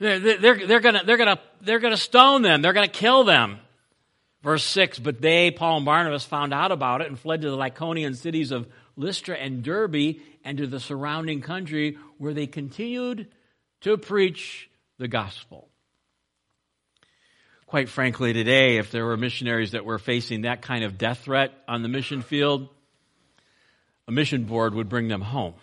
They're, 0.00 0.18
they're, 0.18 0.66
they're 0.66 0.80
gonna, 0.80 1.04
they're 1.06 1.16
gonna, 1.16 1.40
they're 1.60 1.78
gonna 1.78 1.96
stone 1.96 2.42
them. 2.42 2.60
They're 2.60 2.72
gonna 2.72 2.88
kill 2.88 3.22
them. 3.22 3.60
Verse 4.42 4.64
6 4.64 4.98
But 4.98 5.22
they, 5.22 5.52
Paul 5.52 5.78
and 5.78 5.86
Barnabas, 5.86 6.24
found 6.24 6.52
out 6.52 6.72
about 6.72 7.00
it 7.00 7.08
and 7.08 7.18
fled 7.18 7.42
to 7.42 7.50
the 7.50 7.56
Lycaonian 7.56 8.16
cities 8.16 8.50
of 8.50 8.66
Lystra 8.96 9.36
and 9.36 9.62
Derbe 9.62 10.16
and 10.44 10.58
to 10.58 10.66
the 10.66 10.80
surrounding 10.80 11.40
country 11.40 11.98
where 12.18 12.34
they 12.34 12.48
continued 12.48 13.28
to 13.82 13.96
preach 13.96 14.68
the 14.98 15.08
gospel. 15.08 15.68
Quite 17.66 17.88
frankly, 17.88 18.32
today, 18.32 18.76
if 18.76 18.90
there 18.90 19.06
were 19.06 19.16
missionaries 19.16 19.70
that 19.70 19.84
were 19.84 19.98
facing 19.98 20.42
that 20.42 20.62
kind 20.62 20.84
of 20.84 20.98
death 20.98 21.20
threat 21.20 21.52
on 21.66 21.82
the 21.82 21.88
mission 21.88 22.20
field, 22.22 22.68
a 24.08 24.12
mission 24.12 24.44
board 24.44 24.74
would 24.74 24.88
bring 24.88 25.08
them 25.08 25.22
home. 25.22 25.54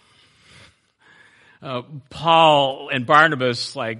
Uh, 1.61 1.81
Paul 2.09 2.89
and 2.91 3.05
Barnabas, 3.05 3.75
like, 3.75 3.99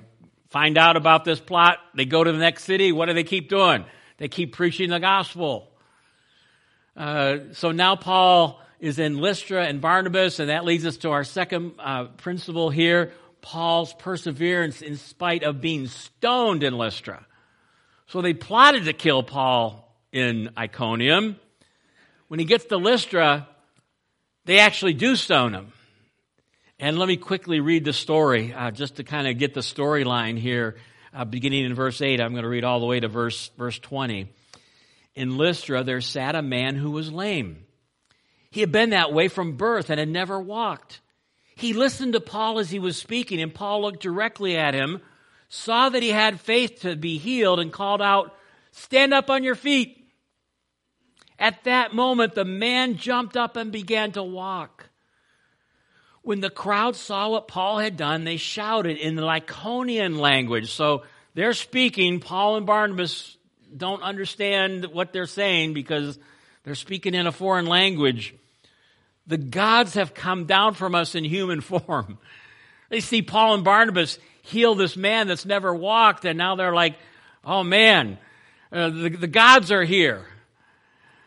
find 0.49 0.77
out 0.77 0.95
about 0.95 1.25
this 1.25 1.39
plot. 1.39 1.77
They 1.95 2.05
go 2.05 2.23
to 2.23 2.31
the 2.31 2.37
next 2.37 2.63
city. 2.63 2.91
What 2.91 3.07
do 3.07 3.13
they 3.13 3.23
keep 3.23 3.49
doing? 3.49 3.85
They 4.17 4.27
keep 4.27 4.53
preaching 4.53 4.89
the 4.89 4.99
gospel. 4.99 5.69
Uh, 6.95 7.37
so 7.53 7.71
now 7.71 7.95
Paul 7.95 8.61
is 8.79 8.99
in 8.99 9.17
Lystra 9.17 9.65
and 9.65 9.81
Barnabas, 9.81 10.39
and 10.39 10.49
that 10.49 10.65
leads 10.65 10.85
us 10.85 10.97
to 10.97 11.11
our 11.11 11.23
second 11.23 11.73
uh, 11.79 12.05
principle 12.05 12.69
here 12.69 13.11
Paul's 13.41 13.93
perseverance 13.93 14.81
in 14.81 14.97
spite 14.97 15.43
of 15.43 15.61
being 15.61 15.87
stoned 15.87 16.63
in 16.63 16.77
Lystra. 16.77 17.25
So 18.07 18.21
they 18.21 18.33
plotted 18.33 18.85
to 18.85 18.93
kill 18.93 19.23
Paul 19.23 19.95
in 20.11 20.49
Iconium. 20.57 21.39
When 22.27 22.39
he 22.39 22.45
gets 22.45 22.65
to 22.65 22.77
Lystra, 22.77 23.47
they 24.45 24.59
actually 24.59 24.93
do 24.93 25.15
stone 25.15 25.53
him. 25.53 25.71
And 26.81 26.98
let 26.98 27.09
me 27.09 27.17
quickly 27.17 27.59
read 27.59 27.83
the 27.83 27.91
story, 27.91 28.53
uh, 28.53 28.71
just 28.71 28.95
to 28.95 29.03
kind 29.03 29.27
of 29.27 29.38
get 29.38 29.53
the 29.53 29.59
storyline 29.59 30.38
here 30.38 30.77
uh, 31.13 31.25
beginning 31.25 31.65
in 31.65 31.74
verse 31.74 32.01
8. 32.01 32.21
I'm 32.21 32.31
going 32.31 32.43
to 32.43 32.50
read 32.50 32.63
all 32.63 32.79
the 32.79 32.86
way 32.86 33.01
to 33.01 33.09
verse, 33.09 33.51
verse 33.57 33.77
20. 33.79 34.29
In 35.13 35.38
Lystra, 35.38 35.83
there 35.83 36.00
sat 36.00 36.36
a 36.36 36.41
man 36.41 36.75
who 36.75 36.91
was 36.91 37.12
lame. 37.12 37.65
He 38.50 38.62
had 38.62 38.71
been 38.71 38.91
that 38.91 39.12
way 39.12 39.27
from 39.27 39.57
birth 39.57 39.89
and 39.89 40.00
had 40.00 40.07
never 40.07 40.39
walked. 40.39 41.01
He 41.53 41.74
listened 41.74 42.13
to 42.13 42.21
Paul 42.21 42.59
as 42.59 42.69
he 42.69 42.79
was 42.79 42.95
speaking, 42.95 43.41
and 43.41 43.53
Paul 43.53 43.81
looked 43.81 44.01
directly 44.01 44.55
at 44.55 44.74
him, 44.74 45.01
saw 45.50 45.89
that 45.89 46.01
he 46.01 46.12
had 46.12 46.39
faith 46.39 46.83
to 46.83 46.95
be 46.95 47.17
healed, 47.17 47.59
and 47.59 47.74
called 47.74 48.01
out, 48.01 48.33
Stand 48.71 49.13
up 49.13 49.29
on 49.29 49.43
your 49.43 49.55
feet. 49.55 50.09
At 51.38 51.65
that 51.65 51.93
moment, 51.93 52.36
the 52.36 52.45
man 52.45 52.95
jumped 52.95 53.36
up 53.36 53.57
and 53.57 53.69
began 53.69 54.13
to 54.13 54.24
walk. 54.24 54.88
When 56.29 56.41
the 56.41 56.51
crowd 56.51 56.95
saw 56.95 57.29
what 57.29 57.48
Paul 57.48 57.79
had 57.79 57.98
done, 57.98 58.24
they 58.24 58.38
shouted 58.38 58.98
in 58.98 59.15
the 59.15 59.24
Lycaonian 59.24 60.19
language. 60.19 60.71
So 60.71 61.01
they're 61.33 61.53
speaking. 61.53 62.19
Paul 62.19 62.57
and 62.57 62.67
Barnabas 62.67 63.36
don't 63.75 64.03
understand 64.03 64.86
what 64.86 65.12
they're 65.12 65.25
saying 65.25 65.74
because 65.74 66.19
they're 66.63 66.75
speaking 66.75 67.15
in 67.15 67.25
a 67.25 67.31
foreign 67.31 67.65
language. 67.65 68.36
The 69.25 69.39
gods 69.39 69.95
have 69.95 70.13
come 70.13 70.45
down 70.45 70.75
from 70.75 70.93
us 70.93 71.15
in 71.15 71.24
human 71.24 71.62
form. 71.81 72.19
They 72.89 73.00
see 73.00 73.24
Paul 73.24 73.55
and 73.55 73.63
Barnabas 73.63 74.19
heal 74.43 74.75
this 74.75 74.95
man 74.95 75.27
that's 75.27 75.48
never 75.48 75.74
walked, 75.74 76.25
and 76.25 76.38
now 76.38 76.55
they're 76.55 76.75
like, 76.75 76.95
oh 77.43 77.63
man, 77.63 78.19
uh, 78.71 78.91
the, 78.91 79.09
the 79.09 79.25
gods 79.25 79.71
are 79.71 79.83
here. 79.83 80.27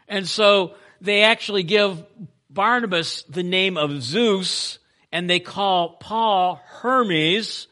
And 0.06 0.28
so 0.28 0.76
they 1.00 1.24
actually 1.24 1.64
give 1.64 2.04
Barnabas 2.48 3.24
the 3.24 3.42
name 3.42 3.76
of 3.76 4.00
Zeus, 4.00 4.78
and 5.12 5.28
they 5.28 5.40
call 5.40 5.90
Paul 5.90 6.60
Hermes. 6.66 7.68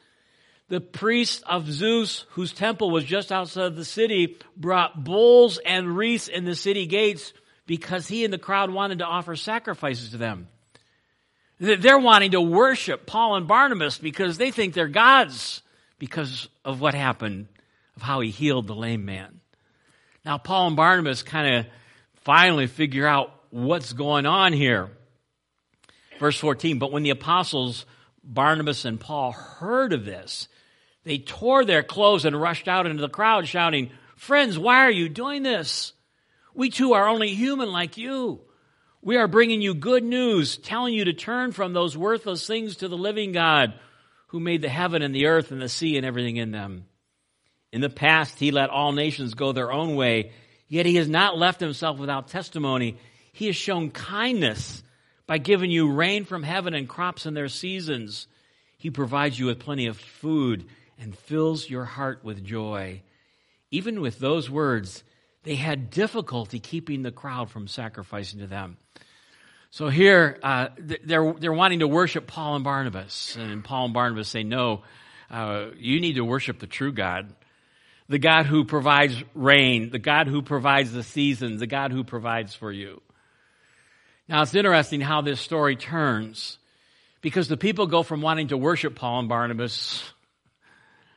The 0.69 0.81
priest 0.81 1.43
of 1.49 1.69
Zeus, 1.69 2.27
whose 2.31 2.53
temple 2.53 2.91
was 2.91 3.05
just 3.05 3.33
outside 3.33 3.65
of 3.65 3.77
the 3.77 3.85
city, 3.85 4.37
brought 4.57 5.03
bulls 5.03 5.59
and 5.59 5.97
wreaths 5.97 6.29
in 6.29 6.45
the 6.45 6.55
city 6.55 6.87
gates 6.87 7.33
because 7.67 8.07
he 8.07 8.25
and 8.25 8.33
the 8.33 8.39
crowd 8.39 8.71
wanted 8.71 8.99
to 8.99 9.05
offer 9.05 9.35
sacrifices 9.35 10.11
to 10.11 10.17
them. 10.17 10.47
They're 11.59 11.99
wanting 11.99 12.31
to 12.31 12.41
worship 12.41 13.05
Paul 13.05 13.35
and 13.35 13.49
Barnabas 13.49 13.99
because 13.99 14.39
they 14.39 14.51
think 14.51 14.75
they're 14.75 14.87
gods 14.87 15.63
because 15.99 16.49
of 16.65 16.81
what 16.81 16.95
happened, 16.95 17.49
of 17.97 18.03
how 18.03 18.21
he 18.21 18.31
healed 18.31 18.67
the 18.67 18.75
lame 18.75 19.05
man. 19.05 19.41
Now, 20.25 20.39
Paul 20.39 20.69
and 20.69 20.77
Barnabas 20.77 21.23
kind 21.23 21.57
of 21.57 21.67
finally 22.23 22.67
figure 22.67 23.07
out 23.07 23.33
what's 23.51 23.93
going 23.93 24.25
on 24.25 24.53
here. 24.53 24.91
Verse 26.21 26.39
14, 26.39 26.79
but 26.79 26.93
when 26.93 27.03
the 27.03 27.11
apostles 27.11 27.87
Barnabas 28.23 28.85
and 28.85 29.01
Paul 29.01 29.33
heard 29.33 29.95
of 29.95 30.05
this, 30.05 30.49
they 31.03 31.17
tore 31.17 31.65
their 31.65 31.83
clothes 31.83 32.27
and 32.27 32.39
rushed 32.39 32.69
out 32.69 32.87
into 32.87 33.01
the 33.01 33.09
crowd 33.09 33.49
shouting, 33.49 33.91
Friends, 34.17 34.59
why 34.59 34.85
are 34.85 34.91
you 34.91 35.09
doing 35.09 35.43
this? 35.43 35.95
We 36.55 36.69
too 36.69 36.93
are 36.93 37.09
only 37.09 37.33
human 37.35 37.73
like 37.73 37.97
you. 37.97 38.43
We 39.01 39.17
are 39.17 39.29
bringing 39.29 39.63
you 39.63 39.73
good 39.73 40.05
news, 40.05 40.59
telling 40.59 40.93
you 40.93 41.07
to 41.07 41.15
turn 41.15 41.53
from 41.53 41.73
those 41.73 41.97
worthless 41.97 42.47
things 42.47 42.77
to 42.77 42.89
the 42.89 42.99
living 42.99 43.33
God 43.33 43.73
who 44.27 44.41
made 44.41 44.61
the 44.61 44.69
heaven 44.69 45.01
and 45.01 45.15
the 45.15 45.25
earth 45.25 45.53
and 45.53 45.63
the 45.63 45.71
sea 45.71 45.97
and 45.97 46.05
everything 46.05 46.37
in 46.37 46.51
them. 46.51 46.85
In 47.73 47.81
the 47.81 47.89
past, 47.89 48.39
he 48.39 48.51
let 48.51 48.69
all 48.69 48.93
nations 48.93 49.33
go 49.33 49.53
their 49.53 49.73
own 49.73 49.97
way, 49.97 50.33
yet 50.69 50.85
he 50.85 50.97
has 50.97 51.09
not 51.09 51.39
left 51.39 51.61
himself 51.61 51.99
without 51.99 52.29
testimony. 52.29 52.99
He 53.33 53.47
has 53.47 53.57
shown 53.57 53.91
kindness 53.91 54.83
by 55.31 55.39
giving 55.39 55.71
you 55.71 55.93
rain 55.93 56.25
from 56.25 56.43
heaven 56.43 56.75
and 56.75 56.89
crops 56.89 57.25
in 57.25 57.35
their 57.35 57.47
seasons. 57.47 58.27
He 58.79 58.91
provides 58.91 59.39
you 59.39 59.47
with 59.47 59.61
plenty 59.61 59.87
of 59.87 59.97
food 59.97 60.67
and 60.99 61.17
fills 61.17 61.71
your 61.71 61.85
heart 61.85 62.25
with 62.25 62.43
joy. 62.43 63.03
Even 63.71 64.01
with 64.01 64.19
those 64.19 64.51
words, 64.51 65.05
they 65.45 65.55
had 65.55 65.89
difficulty 65.89 66.59
keeping 66.59 67.03
the 67.03 67.13
crowd 67.13 67.49
from 67.49 67.69
sacrificing 67.69 68.41
to 68.41 68.49
them. 68.49 68.77
So 69.71 69.89
here, 69.89 70.37
uh, 70.43 70.71
they're, 70.77 71.33
they're 71.35 71.53
wanting 71.53 71.79
to 71.79 71.87
worship 71.87 72.27
Paul 72.27 72.57
and 72.57 72.65
Barnabas. 72.65 73.37
And 73.37 73.63
Paul 73.63 73.85
and 73.85 73.95
Barnabas 73.95 74.27
say, 74.27 74.43
no, 74.43 74.83
uh, 75.31 75.67
you 75.79 76.01
need 76.01 76.15
to 76.15 76.25
worship 76.25 76.59
the 76.59 76.67
true 76.67 76.91
God. 76.91 77.33
The 78.09 78.19
God 78.19 78.47
who 78.47 78.65
provides 78.65 79.15
rain, 79.37 79.91
the 79.91 80.01
God 80.01 80.27
who 80.27 80.43
provides 80.43 80.93
the 80.93 81.05
seasons, 81.05 81.61
the 81.61 81.69
God 81.69 81.93
who 81.93 82.03
provides 82.03 82.53
for 82.53 82.73
you. 82.73 83.01
Now 84.31 84.43
it's 84.43 84.55
interesting 84.55 85.03
how 85.03 85.21
this 85.21 85.41
story 85.41 85.77
turns 85.77 86.57
because 87.21 87.49
the 87.49 87.59
people 87.59 87.87
go 87.87 88.03
from 88.03 88.23
wanting 88.23 88.49
to 88.49 88.57
worship 88.57 88.95
Paul 88.95 89.19
and 89.19 89.29
Barnabas 89.29 90.03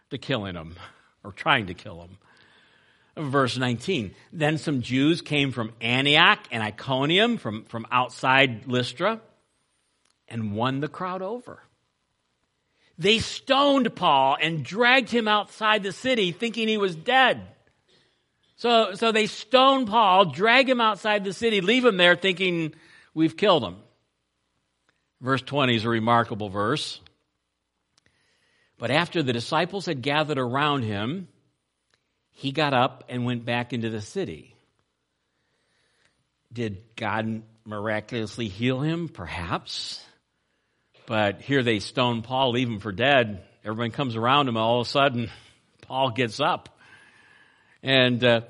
to 0.10 0.18
killing 0.18 0.56
them 0.56 0.76
or 1.24 1.32
trying 1.32 1.68
to 1.68 1.74
kill 1.74 2.02
them 2.02 2.18
verse 3.16 3.58
19. 3.58 4.14
Then 4.32 4.58
some 4.58 4.82
Jews 4.82 5.22
came 5.22 5.52
from 5.52 5.74
Antioch 5.82 6.40
and 6.52 6.64
Iconium, 6.64 7.38
from, 7.38 7.66
from 7.66 7.86
outside 7.92 8.68
Lystra, 8.68 9.22
and 10.28 10.56
won 10.56 10.80
the 10.80 10.88
crowd 10.88 11.22
over. 11.22 11.62
They 12.98 13.20
stoned 13.20 13.96
Paul 13.96 14.38
and 14.42 14.64
dragged 14.64 15.10
him 15.10 15.28
outside 15.28 15.84
the 15.84 15.92
city 15.92 16.32
thinking 16.32 16.68
he 16.68 16.78
was 16.78 16.96
dead. 16.96 17.42
So, 18.56 18.94
so 18.94 19.12
they 19.12 19.26
stone 19.26 19.86
Paul, 19.86 20.26
drag 20.26 20.70
him 20.70 20.80
outside 20.80 21.24
the 21.24 21.34
city, 21.34 21.60
leave 21.60 21.84
him 21.84 21.98
there 21.98 22.16
thinking 22.16 22.74
we've 23.14 23.38
killed 23.38 23.64
him. 23.64 23.78
Verse 25.22 25.42
20 25.42 25.76
is 25.76 25.86
a 25.86 25.90
remarkable 25.90 26.50
verse. 26.50 27.00
But 28.78 28.92
after 28.92 29.24
the 29.24 29.34
disciples 29.34 29.86
had 29.86 30.02
gathered 30.02 30.38
around 30.38 30.84
him, 30.84 31.28
he 32.32 32.52
got 32.52 32.74
up 32.74 33.06
and 33.10 33.26
went 33.26 33.46
back 33.46 33.72
into 33.72 33.90
the 33.90 34.02
city. 34.02 34.56
Did 36.52 36.84
God 36.96 37.44
miraculously 37.66 38.48
heal 38.48 38.82
him? 38.82 39.08
Perhaps. 39.08 40.04
But 41.06 41.42
here 41.42 41.64
they 41.64 41.80
stone 41.80 42.22
Paul, 42.22 42.52
leave 42.52 42.68
him 42.68 42.80
for 42.80 42.92
dead. 42.92 43.44
Everyone 43.64 43.92
comes 43.92 44.16
around 44.16 44.48
him. 44.48 44.58
All 44.58 44.82
of 44.82 44.88
a 44.88 44.90
sudden, 44.90 45.30
Paul 45.82 46.12
gets 46.12 46.40
up 46.40 46.70
and 47.84 48.24
uh, 48.24 48.42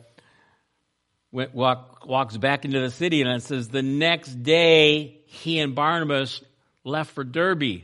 went, 1.34 1.54
walk, 1.54 2.08
walks 2.08 2.38
back 2.38 2.64
into 2.64 2.80
the 2.80 2.90
city. 2.90 3.22
And 3.22 3.30
it 3.30 3.44
says 3.44 3.68
the 3.68 3.82
next 3.82 4.42
day, 4.44 5.18
he 5.26 5.60
and 5.60 5.76
Barnabas 5.76 6.42
left 6.86 7.12
for 7.12 7.26
Derbe. 7.26 7.82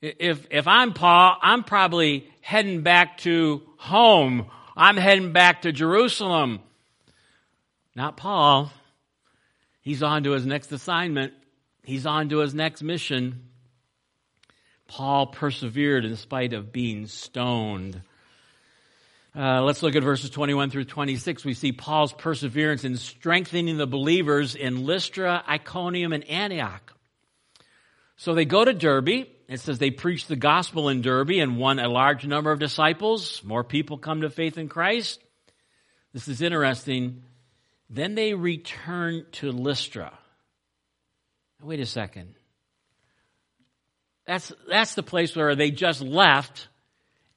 If, 0.00 0.46
if 0.50 0.66
I'm 0.66 0.94
Paul, 0.94 1.36
I'm 1.42 1.64
probably 1.64 2.30
heading 2.40 2.80
back 2.82 3.18
to 3.18 3.60
home 3.76 4.50
I'm 4.76 4.96
heading 4.96 5.32
back 5.32 5.62
to 5.62 5.72
Jerusalem. 5.72 6.60
Not 7.94 8.16
Paul. 8.16 8.72
He's 9.82 10.02
on 10.02 10.24
to 10.24 10.32
his 10.32 10.46
next 10.46 10.72
assignment. 10.72 11.32
He's 11.84 12.06
on 12.06 12.28
to 12.30 12.38
his 12.38 12.54
next 12.54 12.82
mission. 12.82 13.50
Paul 14.88 15.26
persevered 15.28 16.04
in 16.04 16.16
spite 16.16 16.52
of 16.52 16.72
being 16.72 17.06
stoned. 17.06 18.02
Uh, 19.36 19.62
let's 19.62 19.82
look 19.82 19.96
at 19.96 20.02
verses 20.04 20.30
21 20.30 20.70
through 20.70 20.84
26. 20.84 21.44
We 21.44 21.54
see 21.54 21.72
Paul's 21.72 22.12
perseverance 22.12 22.84
in 22.84 22.96
strengthening 22.96 23.78
the 23.78 23.86
believers 23.86 24.54
in 24.54 24.84
Lystra, 24.86 25.42
Iconium, 25.48 26.12
and 26.12 26.22
Antioch. 26.30 26.94
So 28.16 28.34
they 28.34 28.44
go 28.44 28.64
to 28.64 28.72
Derbe. 28.72 29.26
It 29.48 29.58
says 29.58 29.78
they 29.78 29.90
preached 29.90 30.28
the 30.28 30.36
gospel 30.36 30.88
in 30.88 31.02
Derbe 31.02 31.32
and 31.32 31.58
won 31.58 31.80
a 31.80 31.88
large 31.88 32.24
number 32.24 32.52
of 32.52 32.60
disciples. 32.60 33.42
More 33.42 33.64
people 33.64 33.98
come 33.98 34.20
to 34.20 34.30
faith 34.30 34.56
in 34.56 34.68
Christ. 34.68 35.20
This 36.12 36.28
is 36.28 36.40
interesting. 36.40 37.24
Then 37.90 38.14
they 38.14 38.34
return 38.34 39.26
to 39.32 39.50
Lystra. 39.50 40.16
Wait 41.60 41.80
a 41.80 41.86
second. 41.86 42.36
That's, 44.28 44.52
that's 44.68 44.94
the 44.94 45.02
place 45.02 45.34
where 45.34 45.56
they 45.56 45.72
just 45.72 46.02
left 46.02 46.68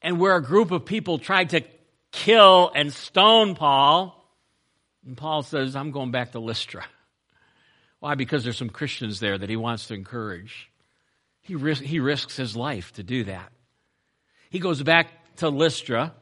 and 0.04 0.20
where 0.20 0.36
a 0.36 0.44
group 0.44 0.72
of 0.72 0.86
people 0.86 1.18
tried 1.18 1.50
to 1.50 1.62
kill 2.12 2.72
and 2.74 2.92
stone 2.94 3.56
Paul. 3.56 4.14
And 5.06 5.16
Paul 5.16 5.44
says, 5.44 5.76
I'm 5.76 5.92
going 5.92 6.12
back 6.12 6.34
to 6.34 6.40
Lystra. 6.40 6.86
Why? 8.00 8.16
Because 8.16 8.44
there's 8.44 8.58
some 8.58 8.70
Christians 8.70 9.20
there 9.20 9.38
that 9.38 9.50
he 9.50 9.56
wants 9.56 9.88
to 9.88 9.94
encourage. 9.94 10.70
He, 11.42 11.56
ris- 11.56 11.80
he 11.80 12.00
risks 12.00 12.36
his 12.36 12.56
life 12.56 12.94
to 12.94 13.04
do 13.04 13.24
that. 13.24 13.52
He 14.50 14.60
goes 14.60 14.84
back 14.84 15.08
to 15.38 15.50
Lystra. 15.50 16.14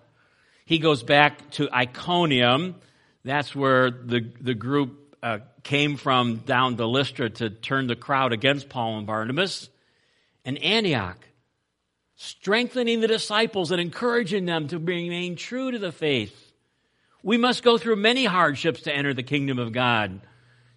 He 0.65 0.79
goes 0.79 1.03
back 1.03 1.51
to 1.51 1.69
Iconium. 1.73 2.75
That's 3.23 3.55
where 3.55 3.89
the, 3.89 4.31
the 4.39 4.53
group 4.53 5.15
uh, 5.21 5.39
came 5.63 5.97
from 5.97 6.37
down 6.37 6.77
to 6.77 6.85
Lystra 6.85 7.29
to 7.31 7.49
turn 7.49 7.87
the 7.87 7.95
crowd 7.95 8.33
against 8.33 8.69
Paul 8.69 8.99
and 8.99 9.07
Barnabas. 9.07 9.69
And 10.45 10.59
Antioch, 10.59 11.24
strengthening 12.25 12.99
the 12.99 13.07
disciples 13.07 13.71
and 13.71 13.79
encouraging 13.79 14.45
them 14.45 14.67
to 14.67 14.79
remain 14.79 15.35
true 15.35 15.71
to 15.71 15.79
the 15.79 15.91
faith. 15.91 16.51
We 17.23 17.37
must 17.37 17.63
go 17.63 17.77
through 17.77 17.95
many 17.95 18.25
hardships 18.25 18.81
to 18.81 18.95
enter 18.95 19.13
the 19.13 19.23
kingdom 19.23 19.59
of 19.59 19.71
God, 19.71 20.21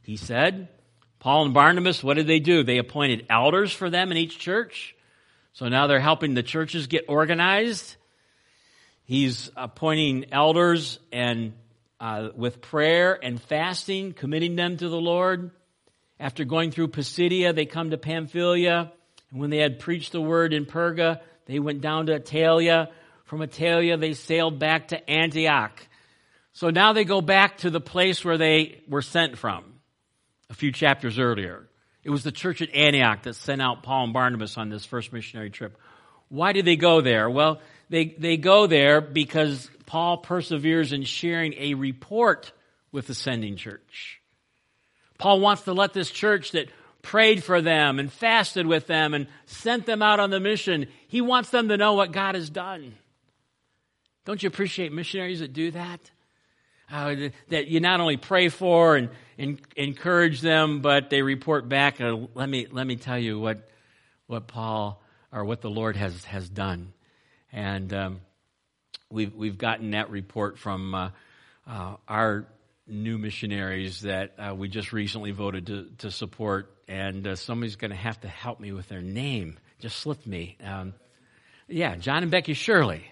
he 0.03 0.17
said. 0.17 0.69
Paul 1.19 1.47
and 1.47 1.55
Barnabas, 1.55 2.03
what 2.03 2.15
did 2.15 2.27
they 2.27 2.39
do? 2.39 2.63
They 2.63 2.79
appointed 2.79 3.27
elders 3.29 3.73
for 3.73 3.91
them 3.91 4.11
in 4.11 4.17
each 4.17 4.39
church. 4.39 4.95
So 5.53 5.69
now 5.69 5.87
they're 5.87 6.01
helping 6.01 6.35
the 6.35 6.43
churches 6.43 6.87
get 6.87 7.07
organized. 7.09 7.97
He's 9.05 9.51
appointing 9.57 10.27
elders 10.33 11.01
and 11.11 11.55
uh, 12.01 12.29
with 12.37 12.61
prayer 12.61 13.19
and 13.21 13.41
fasting, 13.43 14.13
committing 14.13 14.55
them 14.55 14.77
to 14.77 14.89
the 14.89 15.01
Lord. 15.01 15.51
After 16.21 16.45
going 16.45 16.71
through 16.71 16.89
Pisidia, 16.89 17.53
they 17.53 17.67
come 17.67 17.91
to 17.91 17.99
Pamphylia. 17.99 18.93
And 19.31 19.41
when 19.41 19.51
they 19.51 19.59
had 19.59 19.79
preached 19.79 20.13
the 20.13 20.21
word 20.21 20.53
in 20.53 20.67
Perga, 20.67 21.21
they 21.49 21.59
went 21.59 21.81
down 21.81 22.07
to 22.07 22.21
Attalia. 22.21 22.89
From 23.25 23.41
Attalia, 23.41 23.99
they 23.99 24.13
sailed 24.13 24.59
back 24.59 24.89
to 24.89 25.11
Antioch. 25.11 25.73
So 26.53 26.71
now 26.71 26.93
they 26.93 27.05
go 27.05 27.21
back 27.21 27.59
to 27.59 27.71
the 27.71 27.81
place 27.81 28.25
where 28.25 28.39
they 28.39 28.83
were 28.87 29.03
sent 29.03 29.39
from 29.39 29.65
a 30.51 30.55
few 30.55 30.71
chapters 30.71 31.19
earlier. 31.19 31.69
It 32.05 32.11
was 32.11 32.23
the 32.23 32.33
church 32.33 32.63
at 32.63 32.75
Antioch 32.75 33.23
that 33.23 33.35
sent 33.35 33.61
out 33.61 33.83
Paul 33.83 34.05
and 34.05 34.13
Barnabas 34.13 34.57
on 34.57 34.69
this 34.69 34.85
first 34.85 35.13
missionary 35.13 35.51
trip. 35.51 35.77
Why 36.29 36.53
did 36.53 36.65
they 36.65 36.77
go 36.77 37.01
there? 37.01 37.29
Well, 37.29 37.61
they, 37.89 38.17
they 38.19 38.37
go 38.37 38.67
there 38.67 39.01
because 39.01 39.69
Paul 39.87 40.19
perseveres 40.19 40.93
in 40.93 41.05
sharing 41.05 41.55
a 41.55 41.75
report 41.75 42.53
with 42.93 43.07
the 43.07 43.15
sending 43.15 43.57
church. 43.57 44.21
Paul 45.19 45.41
wants 45.41 45.63
to 45.63 45.73
let 45.73 45.93
this 45.93 46.11
church 46.11 46.53
that 46.53 46.69
prayed 47.09 47.43
for 47.43 47.63
them 47.63 47.99
and 47.99 48.13
fasted 48.13 48.67
with 48.67 48.87
them 48.87 49.15
and 49.15 49.27
sent 49.47 49.87
them 49.87 50.03
out 50.03 50.21
on 50.21 50.29
the 50.29 50.39
mission, 50.39 50.87
he 51.09 51.23
wants 51.23 51.49
them 51.49 51.69
to 51.69 51.77
know 51.79 51.95
what 51.95 52.13
God 52.13 52.35
has 52.35 52.51
done. 52.51 52.95
Don't 54.27 54.43
you 54.43 54.47
appreciate 54.47 54.93
missionaries 54.93 55.41
that 55.41 55.55
do 55.55 55.71
that? 55.71 56.01
Uh, 56.91 57.31
that 57.49 57.69
you 57.69 57.81
not 57.81 58.01
only 58.01 58.19
pray 58.19 58.51
for 58.51 58.97
and, 58.97 59.09
and, 59.39 59.59
encourage 59.77 60.43
them, 60.43 60.81
but 60.81 61.09
they 61.09 61.23
report 61.23 61.67
back. 61.67 61.99
Uh, 62.01 62.17
let 62.35 62.49
me 62.49 62.67
let 62.71 62.87
me 62.87 62.97
tell 62.97 63.19
you 63.19 63.39
what 63.39 63.69
what 64.27 64.47
Paul 64.47 65.03
or 65.33 65.45
what 65.45 65.61
the 65.61 65.69
Lord 65.69 65.97
has 65.97 66.25
has 66.25 66.49
done, 66.49 66.95
and 67.53 67.93
um, 67.93 68.21
we've 69.11 69.35
we've 69.35 69.59
gotten 69.59 69.91
that 69.91 70.09
report 70.09 70.59
from 70.59 70.95
uh, 70.95 71.11
uh 71.67 71.97
our 72.09 72.47
new 72.87 73.19
missionaries 73.19 74.01
that 74.03 74.35
uh, 74.39 74.55
we 74.55 74.69
just 74.69 74.95
recently 74.95 75.31
voted 75.31 75.67
to, 75.67 75.91
to 75.99 76.11
support, 76.11 76.75
and 76.89 77.27
uh, 77.27 77.37
somebody's 77.37 77.77
going 77.77 77.91
to 77.91 77.97
have 77.97 78.21
to 78.23 78.29
help 78.29 78.59
me 78.59 78.73
with 78.73 78.89
their 78.89 79.03
name. 79.03 79.59
Just 79.79 79.99
slipped 79.99 80.27
me. 80.27 80.57
Um, 80.65 80.95
yeah, 81.69 81.97
John 81.97 82.23
and 82.23 82.31
Becky 82.31 82.55
Shirley. 82.55 83.05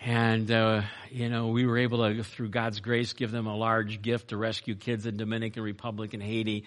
And, 0.00 0.50
uh, 0.50 0.82
you 1.10 1.28
know, 1.28 1.48
we 1.48 1.66
were 1.66 1.78
able 1.78 1.98
to, 1.98 2.22
through 2.22 2.48
God's 2.48 2.80
grace, 2.80 3.12
give 3.12 3.30
them 3.30 3.46
a 3.46 3.56
large 3.56 4.02
gift 4.02 4.28
to 4.28 4.36
rescue 4.36 4.74
kids 4.74 5.04
in 5.06 5.16
Dominican 5.16 5.62
Republic 5.62 6.14
and 6.14 6.22
Haiti. 6.22 6.64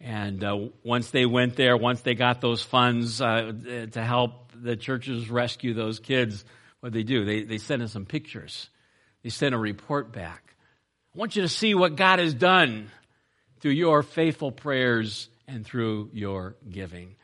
And 0.00 0.42
uh, 0.42 0.68
once 0.82 1.10
they 1.10 1.26
went 1.26 1.56
there, 1.56 1.76
once 1.76 2.00
they 2.00 2.14
got 2.14 2.40
those 2.40 2.62
funds 2.62 3.20
uh, 3.20 3.52
to 3.92 4.02
help 4.02 4.52
the 4.54 4.76
churches 4.76 5.30
rescue 5.30 5.74
those 5.74 5.98
kids, 5.98 6.44
what 6.80 6.92
they 6.92 7.02
do? 7.02 7.24
They, 7.24 7.42
they 7.42 7.58
sent 7.58 7.82
us 7.82 7.92
some 7.92 8.06
pictures. 8.06 8.68
They 9.22 9.30
sent 9.30 9.54
a 9.54 9.58
report 9.58 10.12
back. 10.12 10.54
I 11.14 11.18
want 11.18 11.36
you 11.36 11.42
to 11.42 11.48
see 11.48 11.74
what 11.74 11.96
God 11.96 12.18
has 12.18 12.34
done 12.34 12.90
through 13.60 13.72
your 13.72 14.02
faithful 14.02 14.52
prayers 14.52 15.28
and 15.48 15.66
through 15.66 16.10
your 16.12 16.56
giving. 16.70 17.16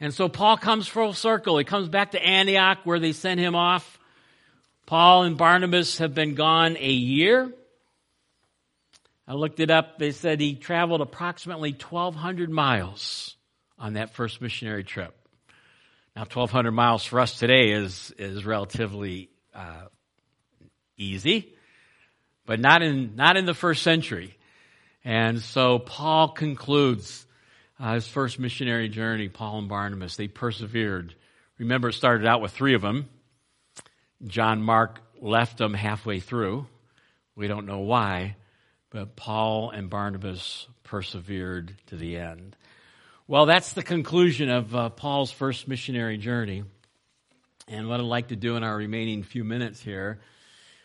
And 0.00 0.14
so 0.14 0.28
Paul 0.28 0.56
comes 0.56 0.88
full 0.88 1.12
circle. 1.12 1.58
He 1.58 1.64
comes 1.64 1.88
back 1.88 2.12
to 2.12 2.22
Antioch 2.22 2.78
where 2.84 2.98
they 2.98 3.12
sent 3.12 3.40
him 3.40 3.54
off. 3.54 3.98
Paul 4.86 5.24
and 5.24 5.36
Barnabas 5.36 5.98
have 5.98 6.14
been 6.14 6.34
gone 6.34 6.76
a 6.78 6.90
year. 6.90 7.52
I 9.28 9.34
looked 9.34 9.60
it 9.60 9.70
up. 9.70 9.98
They 9.98 10.12
said 10.12 10.40
he 10.40 10.54
traveled 10.54 11.00
approximately 11.00 11.72
1,200 11.72 12.48
miles 12.48 13.36
on 13.78 13.94
that 13.94 14.14
first 14.14 14.40
missionary 14.40 14.84
trip. 14.84 15.14
Now, 16.14 16.22
1,200 16.22 16.70
miles 16.70 17.04
for 17.04 17.20
us 17.20 17.38
today 17.38 17.72
is, 17.72 18.14
is 18.16 18.46
relatively 18.46 19.28
uh, 19.54 19.86
easy 20.96 21.56
but 22.46 22.60
not 22.60 22.82
in, 22.82 23.16
not 23.16 23.36
in 23.36 23.44
the 23.44 23.54
first 23.54 23.82
century. 23.82 24.38
And 25.04 25.40
so 25.40 25.78
Paul 25.78 26.28
concludes 26.28 27.25
uh, 27.78 27.94
his 27.94 28.08
first 28.08 28.38
missionary 28.38 28.88
journey, 28.88 29.28
Paul 29.28 29.58
and 29.58 29.68
Barnabas. 29.68 30.16
They 30.16 30.28
persevered. 30.28 31.14
Remember, 31.58 31.88
it 31.88 31.94
started 31.94 32.26
out 32.26 32.40
with 32.40 32.52
three 32.52 32.74
of 32.74 32.82
them. 32.82 33.08
John 34.26 34.62
Mark 34.62 35.00
left 35.20 35.58
them 35.58 35.74
halfway 35.74 36.20
through. 36.20 36.66
We 37.34 37.48
don't 37.48 37.66
know 37.66 37.80
why, 37.80 38.36
but 38.90 39.16
Paul 39.16 39.70
and 39.70 39.90
Barnabas 39.90 40.66
persevered 40.84 41.74
to 41.88 41.96
the 41.96 42.16
end. 42.16 42.56
Well, 43.28 43.46
that's 43.46 43.72
the 43.72 43.82
conclusion 43.82 44.48
of 44.48 44.74
uh, 44.74 44.88
Paul's 44.90 45.32
first 45.32 45.68
missionary 45.68 46.16
journey. 46.16 46.64
And 47.68 47.88
what 47.88 48.00
I'd 48.00 48.06
like 48.06 48.28
to 48.28 48.36
do 48.36 48.56
in 48.56 48.62
our 48.62 48.76
remaining 48.76 49.24
few 49.24 49.42
minutes 49.42 49.80
here 49.80 50.20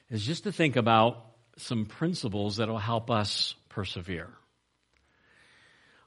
is 0.10 0.26
just 0.26 0.44
to 0.44 0.52
think 0.52 0.76
about 0.76 1.24
some 1.58 1.86
principles 1.86 2.58
that 2.58 2.68
will 2.68 2.80
help 2.80 3.12
us 3.12 3.54
persevere. 3.70 4.30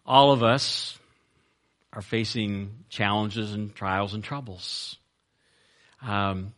All 0.06 0.32
of 0.32 0.42
us 0.42 0.98
are 1.92 2.02
facing 2.02 2.84
challenges 2.88 3.54
and 3.54 3.74
trials 3.74 4.14
and 4.14 4.22
troubles. 4.22 4.98
Um, 6.02 6.52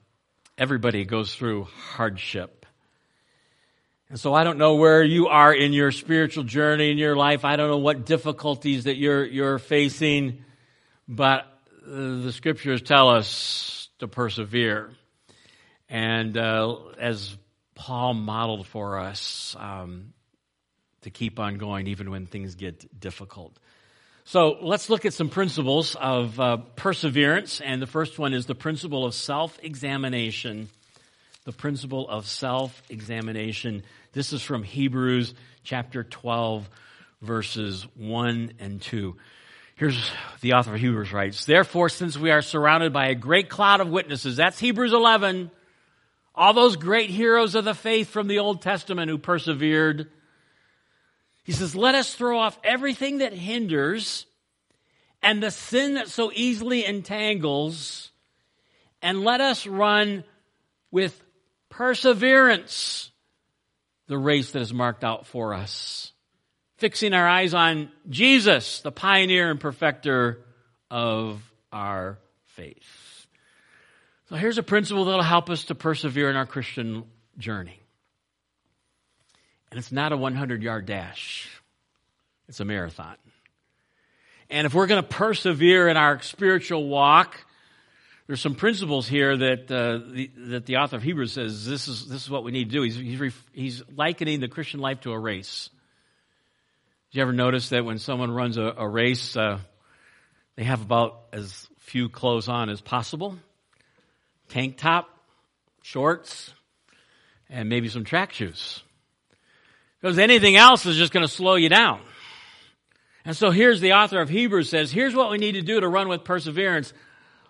everybody 0.59 1.05
goes 1.05 1.35
through 1.35 1.65
hardship. 1.65 2.67
And 4.09 4.19
so 4.19 4.35
I 4.35 4.45
don't 4.45 4.59
know 4.59 4.77
where 4.77 5.03
you 5.03 5.29
are 5.29 5.53
in 5.53 5.73
your 5.73 5.93
spiritual 5.93 6.45
journey 6.45 6.91
in 6.91 6.99
your 6.99 7.17
life. 7.17 7.45
I 7.45 7.57
don't 7.57 7.69
know 7.69 7.79
what 7.79 8.07
difficulties 8.07 8.85
that 8.85 8.97
you're, 8.97 9.25
you're 9.25 9.59
facing, 9.59 10.45
but 11.07 11.41
uh, 11.87 12.23
the 12.23 12.33
scriptures 12.33 12.83
tell 12.83 13.11
us 13.11 13.89
to 13.99 14.09
persevere. 14.09 14.91
And 15.89 16.37
uh, 16.37 16.77
as 16.99 17.37
Paul 17.75 18.15
modeled 18.15 18.67
for 18.67 18.99
us 18.99 19.55
um, 19.59 20.13
to 21.07 21.11
keep 21.11 21.39
on 21.39 21.57
going 21.57 21.87
even 21.87 22.11
when 22.11 22.27
things 22.27 22.57
get 22.57 23.01
difficult. 23.01 23.57
So 24.25 24.57
let's 24.61 24.91
look 24.91 25.05
at 25.05 25.15
some 25.15 25.29
principles 25.29 25.95
of 25.95 26.41
uh, 26.41 26.57
perseverance. 26.75 27.61
And 27.61 27.81
the 27.81 27.87
first 27.87 28.19
one 28.19 28.35
is 28.35 28.47
the 28.47 28.57
principle 28.57 29.07
of 29.07 29.15
self 29.15 29.57
examination. 29.63 30.69
The 31.45 31.53
principle 31.53 32.09
of 32.09 32.27
self 32.27 32.83
examination. 32.91 33.85
This 34.15 34.33
is 34.33 34.43
from 34.43 34.65
Hebrews 34.65 35.33
chapter 35.63 36.03
12, 36.03 36.69
verses 37.23 37.87
1 37.95 38.55
and 38.59 38.83
2. 38.83 39.17
Here's 39.77 40.11
the 40.41 40.55
author 40.55 40.75
of 40.75 40.81
Hebrews 40.81 41.13
writes, 41.13 41.45
Therefore, 41.45 41.89
since 41.89 42.19
we 42.19 42.33
are 42.33 42.43
surrounded 42.43 42.93
by 42.93 43.11
a 43.11 43.15
great 43.15 43.49
cloud 43.49 43.81
of 43.81 43.91
witnesses, 43.91 44.39
that's 44.39 44.59
Hebrews 44.59 44.93
11, 44.93 45.53
all 46.35 46.53
those 46.53 46.75
great 46.75 47.11
heroes 47.11 47.55
of 47.55 47.65
the 47.65 47.75
faith 47.75 48.09
from 48.09 48.27
the 48.27 48.41
Old 48.41 48.61
Testament 48.61 49.09
who 49.09 49.19
persevered. 49.19 50.11
He 51.47 51.53
says, 51.53 51.77
let 51.77 51.95
us 51.95 52.13
throw 52.13 52.41
off 52.41 52.59
everything 52.65 53.19
that 53.19 53.33
hinders 53.33 54.27
and 55.23 55.41
the 55.41 55.53
sin 55.53 55.95
that 55.95 56.09
so 56.09 56.33
easily 56.35 56.85
entangles, 56.85 58.11
and 59.01 59.23
let 59.23 59.41
us 59.41 59.65
run 59.65 60.25
with 60.91 61.23
perseverance 61.69 63.13
the 64.09 64.19
race 64.19 64.51
that 64.51 64.61
is 64.61 64.75
marked 64.75 65.05
out 65.05 65.29
for 65.29 65.55
us. 65.55 66.11
Fixing 66.79 67.15
our 67.15 67.29
eyes 67.29 67.55
on 67.55 67.93
Jesus, 68.11 68.81
the 68.81 68.91
pioneer 68.91 69.49
and 69.49 69.61
perfecter 69.61 70.41
of 70.91 71.41
our 71.73 72.19
faith. 72.47 73.27
So 74.29 74.35
here's 74.35 74.59
a 74.59 74.65
principle 74.65 75.05
that'll 75.05 75.23
help 75.23 75.49
us 75.49 75.67
to 75.67 75.77
persevere 75.77 76.29
in 76.29 76.35
our 76.35 76.47
Christian 76.47 77.05
journey. 77.39 77.81
And 79.71 79.79
it's 79.79 79.93
not 79.93 80.13
a 80.13 80.17
100 80.17 80.63
yard 80.63 80.87
dash, 80.87 81.49
it's 82.49 82.61
a 82.61 82.65
marathon. 82.65 83.17
And 84.49 84.67
if 84.67 84.75
we're 84.75 84.87
going 84.87 85.03
to 85.03 85.09
persevere 85.09 85.89
in 85.89 85.97
our 85.97 86.23
spiritual 86.23 86.87
walk, 86.87 87.37
there's 88.29 88.41
some 88.41 88.55
principles 88.55 89.09
here 89.09 89.37
that 89.37 89.71
uh, 89.71 89.99
the, 90.13 90.31
that 90.37 90.67
the 90.67 90.77
author 90.77 90.97
of 90.97 91.03
Hebrews 91.03 91.33
says 91.33 91.67
this 91.67 91.89
is 91.89 92.09
this 92.09 92.23
is 92.23 92.31
what 92.31 92.45
we 92.45 92.53
need 92.53 92.71
to 92.71 92.77
do. 92.77 92.83
He's 92.83 92.97
he's, 92.97 93.21
ref, 93.21 93.45
he's 93.53 93.83
likening 93.95 94.41
the 94.41 94.49
Christian 94.49 94.81
life 94.81 95.01
to 95.01 95.13
a 95.13 95.19
race. 95.19 95.69
Did 97.11 97.19
you 97.19 97.23
ever 97.23 97.33
notice 97.33 97.71
that 97.71 97.85
when 97.85 97.99
someone 97.99 98.31
runs 98.31 98.57
a, 98.57 98.75
a 98.77 98.89
race, 98.89 99.37
uh, 99.37 99.59
they 100.57 100.65
have 100.65 100.83
about 100.83 101.23
as 101.33 101.69
few 101.79 102.09
clothes 102.09 102.49
on 102.49 102.69
as 102.69 102.81
possible? 102.81 103.37
tank 104.49 104.77
top, 104.77 105.09
shorts, 105.83 106.53
and 107.49 107.69
maybe 107.69 107.89
some 107.89 108.05
track 108.05 108.33
shoes. 108.33 108.83
Because 110.07 110.21
anything 110.21 110.55
else 110.55 110.87
is 110.87 110.97
just 110.97 111.13
going 111.13 111.27
to 111.27 111.33
slow 111.33 111.57
you 111.57 111.69
down. 111.69 112.01
And 113.25 113.37
so 113.37 113.51
here's 113.51 113.81
the 113.81 113.95
author 113.95 114.21
of 114.21 114.29
Hebrews 114.29 114.71
says, 114.71 114.93
here's 114.93 115.17
what 115.17 115.33
we 115.33 115.39
need 115.39 115.55
to 115.55 115.63
do 115.63 115.81
to 115.81 115.89
run 115.89 116.07
with 116.07 116.23
perseverance. 116.23 116.93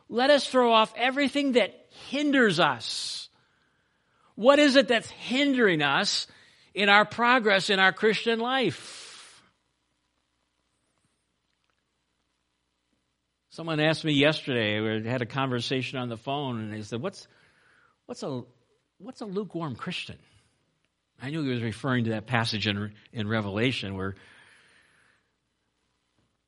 Let 0.08 0.30
us 0.30 0.46
throw 0.46 0.72
off 0.72 0.90
everything 0.96 1.52
that 1.52 1.74
hinders 2.08 2.58
us. 2.58 3.28
What 4.36 4.58
is 4.58 4.74
it 4.76 4.88
that's 4.88 5.10
hindering 5.10 5.82
us 5.82 6.28
in 6.72 6.88
our 6.88 7.04
progress 7.04 7.68
in 7.68 7.78
our 7.78 7.92
Christian 7.92 8.38
life? 8.38 9.42
Someone 13.50 13.80
asked 13.80 14.02
me 14.02 14.14
yesterday, 14.14 14.80
we 14.80 15.06
had 15.06 15.20
a 15.20 15.26
conversation 15.26 15.98
on 15.98 16.08
the 16.08 16.16
phone, 16.16 16.60
and 16.60 16.72
they 16.72 16.80
said, 16.80 17.02
What's, 17.02 17.28
what's, 18.06 18.22
a, 18.22 18.44
what's 18.96 19.20
a 19.20 19.26
lukewarm 19.26 19.76
Christian? 19.76 20.16
I 21.20 21.30
knew 21.30 21.42
he 21.42 21.50
was 21.50 21.62
referring 21.62 22.04
to 22.04 22.10
that 22.10 22.26
passage 22.26 22.66
in, 22.66 22.92
in 23.12 23.28
Revelation 23.28 23.96
where 23.96 24.14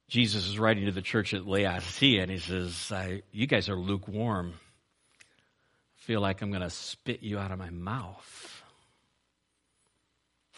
Jesus 0.08 0.46
is 0.46 0.58
writing 0.58 0.86
to 0.86 0.92
the 0.92 1.02
church 1.02 1.34
at 1.34 1.46
Laodicea, 1.46 2.22
and 2.22 2.30
he 2.30 2.38
says, 2.38 2.92
You 3.32 3.46
guys 3.46 3.68
are 3.68 3.76
lukewarm. 3.76 4.54
I 4.54 6.00
feel 6.02 6.20
like 6.20 6.40
I'm 6.40 6.50
going 6.50 6.62
to 6.62 6.70
spit 6.70 7.22
you 7.22 7.38
out 7.38 7.50
of 7.50 7.58
my 7.58 7.70
mouth. 7.70 8.62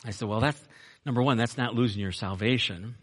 I 0.05 0.11
said, 0.11 0.29
well, 0.29 0.41
that's 0.41 0.61
number 1.05 1.23
one, 1.23 1.37
that's 1.37 1.59
not 1.59 1.75
losing 1.75 2.01
your 2.01 2.13
salvation. 2.13 2.95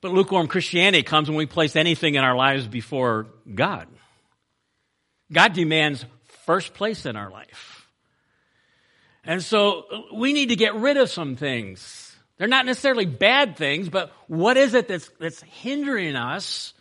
But 0.00 0.12
lukewarm 0.12 0.48
Christianity 0.48 1.02
comes 1.02 1.28
when 1.28 1.38
we 1.38 1.46
place 1.46 1.76
anything 1.76 2.16
in 2.16 2.24
our 2.24 2.36
lives 2.36 2.66
before 2.66 3.28
God. 3.52 3.88
God 5.32 5.54
demands 5.54 6.04
first 6.44 6.74
place 6.74 7.06
in 7.06 7.16
our 7.16 7.30
life. 7.30 7.81
And 9.24 9.42
so 9.42 9.84
we 10.12 10.32
need 10.32 10.48
to 10.48 10.56
get 10.56 10.74
rid 10.74 10.96
of 10.96 11.10
some 11.10 11.36
things. 11.36 12.14
They're 12.38 12.48
not 12.48 12.66
necessarily 12.66 13.06
bad 13.06 13.56
things, 13.56 13.88
but 13.88 14.12
what 14.26 14.56
is 14.56 14.74
it 14.74 14.88
that's, 14.88 15.08
that's 15.20 15.40
hindering 15.42 16.16
us 16.16 16.74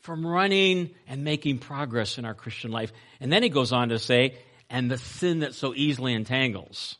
from 0.00 0.26
running 0.26 0.94
and 1.06 1.24
making 1.24 1.58
progress 1.58 2.16
in 2.16 2.24
our 2.24 2.34
Christian 2.34 2.70
life? 2.70 2.92
And 3.20 3.30
then 3.30 3.42
he 3.42 3.50
goes 3.50 3.72
on 3.72 3.90
to 3.90 3.98
say, 3.98 4.38
and 4.70 4.90
the 4.90 4.98
sin 4.98 5.40
that 5.40 5.54
so 5.54 5.74
easily 5.74 6.14
entangles. 6.14 6.96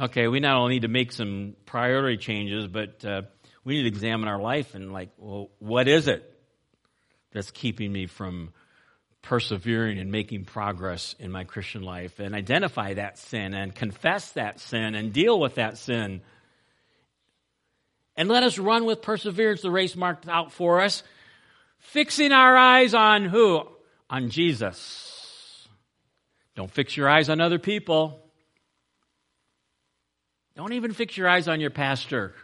Okay, 0.00 0.28
we 0.28 0.40
not 0.40 0.56
only 0.56 0.74
need 0.74 0.82
to 0.82 0.88
make 0.88 1.12
some 1.12 1.56
priority 1.66 2.16
changes, 2.16 2.68
but 2.68 3.04
uh, 3.04 3.22
we 3.64 3.76
need 3.76 3.82
to 3.82 3.88
examine 3.88 4.28
our 4.28 4.40
life 4.40 4.74
and, 4.74 4.92
like, 4.92 5.10
well, 5.18 5.50
what 5.58 5.88
is 5.88 6.08
it 6.08 6.22
that's 7.32 7.50
keeping 7.50 7.92
me 7.92 8.06
from 8.06 8.52
persevering 9.22 9.98
and 9.98 10.10
making 10.10 10.44
progress 10.44 11.14
in 11.18 11.30
my 11.30 11.44
Christian 11.44 11.82
life 11.82 12.18
and 12.18 12.34
identify 12.34 12.94
that 12.94 13.18
sin 13.18 13.54
and 13.54 13.74
confess 13.74 14.32
that 14.32 14.60
sin 14.60 14.94
and 14.94 15.12
deal 15.12 15.38
with 15.38 15.56
that 15.56 15.76
sin. 15.78 16.22
And 18.16 18.28
let 18.28 18.42
us 18.42 18.58
run 18.58 18.84
with 18.84 19.02
perseverance 19.02 19.62
the 19.62 19.70
race 19.70 19.96
marked 19.96 20.28
out 20.28 20.52
for 20.52 20.80
us, 20.80 21.02
fixing 21.78 22.32
our 22.32 22.56
eyes 22.56 22.94
on 22.94 23.24
who? 23.24 23.68
On 24.10 24.30
Jesus. 24.30 25.68
Don't 26.56 26.70
fix 26.70 26.96
your 26.96 27.08
eyes 27.08 27.28
on 27.28 27.40
other 27.40 27.58
people. 27.58 28.20
Don't 30.56 30.72
even 30.72 30.92
fix 30.92 31.16
your 31.16 31.28
eyes 31.28 31.46
on 31.46 31.60
your 31.60 31.70
pastor. 31.70 32.34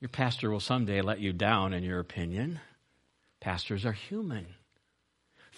Your 0.00 0.08
pastor 0.08 0.50
will 0.50 0.58
someday 0.58 1.00
let 1.02 1.20
you 1.20 1.32
down, 1.32 1.72
in 1.72 1.84
your 1.84 2.00
opinion. 2.00 2.58
Pastors 3.40 3.84
are 3.84 3.92
human. 3.92 4.46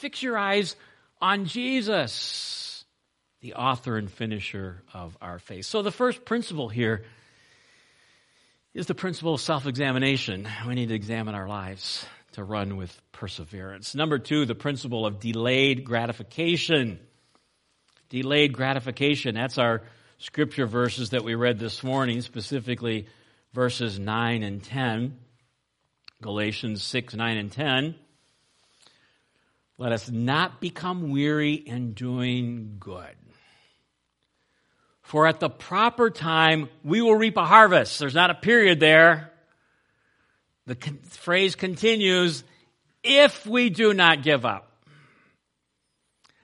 Fix 0.00 0.22
your 0.22 0.38
eyes 0.38 0.76
on 1.20 1.44
Jesus, 1.44 2.86
the 3.42 3.52
author 3.52 3.98
and 3.98 4.10
finisher 4.10 4.82
of 4.94 5.14
our 5.20 5.38
faith. 5.38 5.66
So, 5.66 5.82
the 5.82 5.92
first 5.92 6.24
principle 6.24 6.70
here 6.70 7.04
is 8.72 8.86
the 8.86 8.94
principle 8.94 9.34
of 9.34 9.42
self 9.42 9.66
examination. 9.66 10.48
We 10.66 10.74
need 10.74 10.88
to 10.88 10.94
examine 10.94 11.34
our 11.34 11.46
lives 11.46 12.06
to 12.32 12.42
run 12.42 12.78
with 12.78 12.98
perseverance. 13.12 13.94
Number 13.94 14.18
two, 14.18 14.46
the 14.46 14.54
principle 14.54 15.04
of 15.04 15.20
delayed 15.20 15.84
gratification. 15.84 16.98
Delayed 18.08 18.54
gratification. 18.54 19.34
That's 19.34 19.58
our 19.58 19.82
scripture 20.16 20.64
verses 20.64 21.10
that 21.10 21.24
we 21.24 21.34
read 21.34 21.58
this 21.58 21.84
morning, 21.84 22.22
specifically 22.22 23.06
verses 23.52 23.98
9 23.98 24.44
and 24.44 24.64
10. 24.64 25.18
Galatians 26.22 26.82
6, 26.82 27.14
9, 27.16 27.36
and 27.36 27.52
10. 27.52 27.94
Let 29.80 29.92
us 29.92 30.10
not 30.10 30.60
become 30.60 31.10
weary 31.10 31.54
in 31.54 31.94
doing 31.94 32.76
good. 32.78 33.16
For 35.00 35.26
at 35.26 35.40
the 35.40 35.48
proper 35.48 36.10
time, 36.10 36.68
we 36.84 37.00
will 37.00 37.14
reap 37.14 37.38
a 37.38 37.46
harvest. 37.46 37.98
There's 37.98 38.14
not 38.14 38.28
a 38.28 38.34
period 38.34 38.78
there. 38.78 39.32
The 40.66 40.74
con- 40.74 40.98
phrase 41.04 41.54
continues, 41.54 42.44
if 43.02 43.46
we 43.46 43.70
do 43.70 43.94
not 43.94 44.22
give 44.22 44.44
up. 44.44 44.70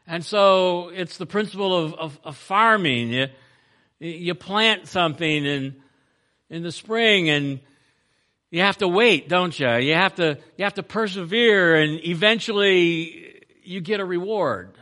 And 0.06 0.24
so 0.24 0.88
it's 0.88 1.18
the 1.18 1.26
principle 1.26 1.76
of, 1.76 1.92
of, 1.92 2.20
of 2.24 2.36
farming. 2.38 3.10
You, 3.10 3.26
you 3.98 4.34
plant 4.34 4.88
something 4.88 5.44
in, 5.44 5.76
in 6.48 6.62
the 6.62 6.72
spring 6.72 7.28
and 7.28 7.60
you 8.50 8.62
have 8.62 8.78
to 8.78 8.88
wait, 8.88 9.28
don't 9.28 9.58
you? 9.60 9.70
You 9.74 9.92
have 9.92 10.14
to, 10.14 10.38
you 10.56 10.64
have 10.64 10.74
to 10.74 10.82
persevere 10.82 11.74
and 11.74 12.02
eventually 12.02 13.25
you 13.66 13.80
get 13.80 14.00
a 14.00 14.04
reward. 14.04 14.72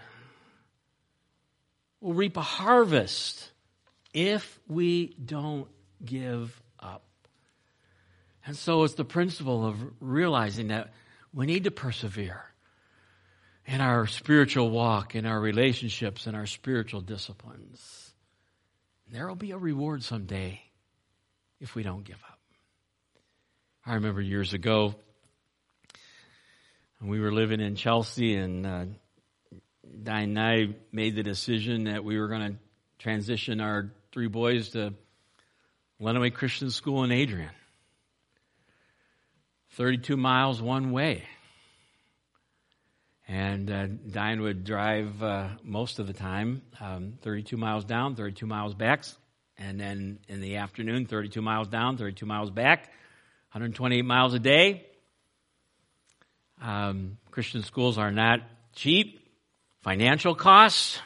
We'll 2.01 2.15
reap 2.15 2.37
a 2.37 2.43
harvest 2.43 3.51
if 4.13 4.61
we 4.69 5.15
don't 5.25 5.69
give 6.05 6.61
up. 6.79 7.05
And 8.47 8.57
so 8.57 8.85
it's 8.85 8.95
the 8.95 9.05
principle 9.05 9.67
of 9.67 9.77
realizing 10.01 10.69
that 10.69 10.93
we 11.33 11.47
need 11.47 11.65
to 11.65 11.71
persevere 11.71 12.43
in 13.67 13.81
our 13.81 14.07
spiritual 14.07 14.71
walk, 14.71 15.15
in 15.15 15.25
our 15.25 15.41
relationships, 15.41 16.27
in 16.27 16.35
our 16.35 16.47
spiritual 16.47 17.01
disciplines. 17.01 18.13
There 19.11 19.27
will 19.27 19.35
be 19.35 19.53
a 19.53 19.59
reward 19.59 20.03
someday 20.03 20.61
if 21.61 21.75
we 21.75 21.83
don't 21.83 22.05
give 22.05 22.23
up. 22.29 22.39
I 23.87 23.95
remember 23.95 24.21
years 24.21 24.53
ago, 24.53 24.95
we 27.07 27.21
were 27.21 27.33
living 27.33 27.61
in 27.61 27.77
Chelsea, 27.77 28.35
and 28.35 28.67
uh, 28.67 28.85
Diane 30.03 30.37
and 30.37 30.41
I 30.41 30.69
made 30.91 31.17
the 31.17 31.23
decision 31.23 31.85
that 31.85 32.03
we 32.03 32.19
were 32.19 32.29
going 32.29 32.53
to 32.53 32.59
transition 32.99 33.61
our 33.61 33.93
three 34.13 34.29
boys 34.29 34.71
to 34.71 34.95
Lenawee 36.01 36.33
Christian 36.33 36.71
School 36.71 37.05
in 37.05 37.13
Adrian. 37.13 37.51
32 39.73 40.17
miles 40.17 40.63
one 40.63 40.93
way. 40.93 41.25
And 43.27 43.71
uh, 43.71 43.87
Diane 43.87 44.41
would 44.43 44.65
drive 44.65 45.23
uh, 45.23 45.49
most 45.63 45.99
of 45.99 46.07
the 46.07 46.13
time, 46.13 46.63
um, 46.81 47.15
32 47.23 47.57
miles 47.57 47.85
down, 47.85 48.17
32 48.17 48.47
miles 48.47 48.75
back. 48.75 49.05
And 49.59 49.79
then 49.79 50.19
in 50.29 50.41
the 50.41 50.57
afternoon, 50.57 51.07
32 51.07 51.41
miles 51.43 51.69
down, 51.69 51.97
32 51.97 52.27
miles 52.27 52.51
back, 52.51 52.85
128 53.53 54.03
miles 54.03 54.35
a 54.35 54.39
day. 54.39 54.87
Um, 56.65 57.19
Christian 57.31 57.63
schools 57.63 57.99
are 57.99 58.11
not 58.11 58.41
cheap. 58.75 59.21
Financial 59.83 60.35
costs. 60.35 60.99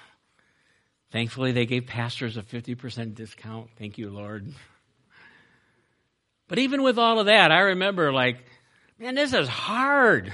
Thankfully, 1.10 1.50
they 1.50 1.66
gave 1.66 1.86
pastors 1.86 2.36
a 2.36 2.42
50% 2.42 3.16
discount. 3.16 3.68
Thank 3.76 3.98
you, 3.98 4.08
Lord. 4.08 4.46
But 6.46 6.60
even 6.60 6.82
with 6.82 6.96
all 6.96 7.18
of 7.18 7.26
that, 7.26 7.50
I 7.50 7.60
remember 7.60 8.12
like, 8.12 8.36
man, 9.00 9.16
this 9.16 9.32
is 9.32 9.48
hard. 9.48 10.32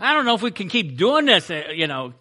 I 0.00 0.12
don't 0.12 0.24
know 0.24 0.34
if 0.34 0.42
we 0.42 0.50
can 0.50 0.68
keep 0.68 0.96
doing 0.96 1.26
this, 1.26 1.48
uh, 1.48 1.68
you 1.72 1.86
know, 1.86 2.14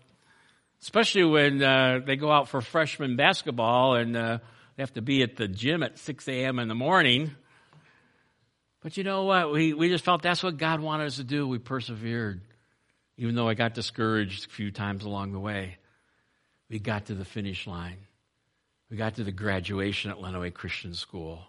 especially 0.83 1.23
when 1.23 1.63
uh, 1.63 2.01
they 2.05 2.17
go 2.17 2.31
out 2.31 2.49
for 2.49 2.61
freshman 2.61 3.15
basketball 3.15 3.95
and 3.95 4.15
uh, 4.15 4.37
they 4.75 4.83
have 4.83 4.93
to 4.93 5.01
be 5.01 5.23
at 5.23 5.37
the 5.37 5.47
gym 5.47 5.81
at 5.81 5.97
6 5.97 6.27
a.m. 6.27 6.59
in 6.59 6.67
the 6.67 6.75
morning. 6.75 7.31
But 8.87 8.95
you 8.95 9.03
know 9.03 9.25
what? 9.25 9.51
We, 9.51 9.73
we 9.73 9.89
just 9.89 10.05
felt 10.05 10.21
that's 10.21 10.41
what 10.41 10.55
God 10.55 10.79
wanted 10.79 11.07
us 11.07 11.17
to 11.17 11.25
do. 11.25 11.45
We 11.45 11.59
persevered. 11.59 12.39
Even 13.17 13.35
though 13.35 13.49
I 13.49 13.53
got 13.53 13.73
discouraged 13.73 14.45
a 14.45 14.49
few 14.49 14.71
times 14.71 15.03
along 15.03 15.33
the 15.33 15.41
way, 15.41 15.75
we 16.69 16.79
got 16.79 17.07
to 17.07 17.13
the 17.13 17.25
finish 17.25 17.67
line. 17.67 17.97
We 18.89 18.95
got 18.95 19.15
to 19.15 19.25
the 19.25 19.33
graduation 19.33 20.09
at 20.09 20.21
Lenawee 20.21 20.53
Christian 20.53 20.93
School. 20.93 21.41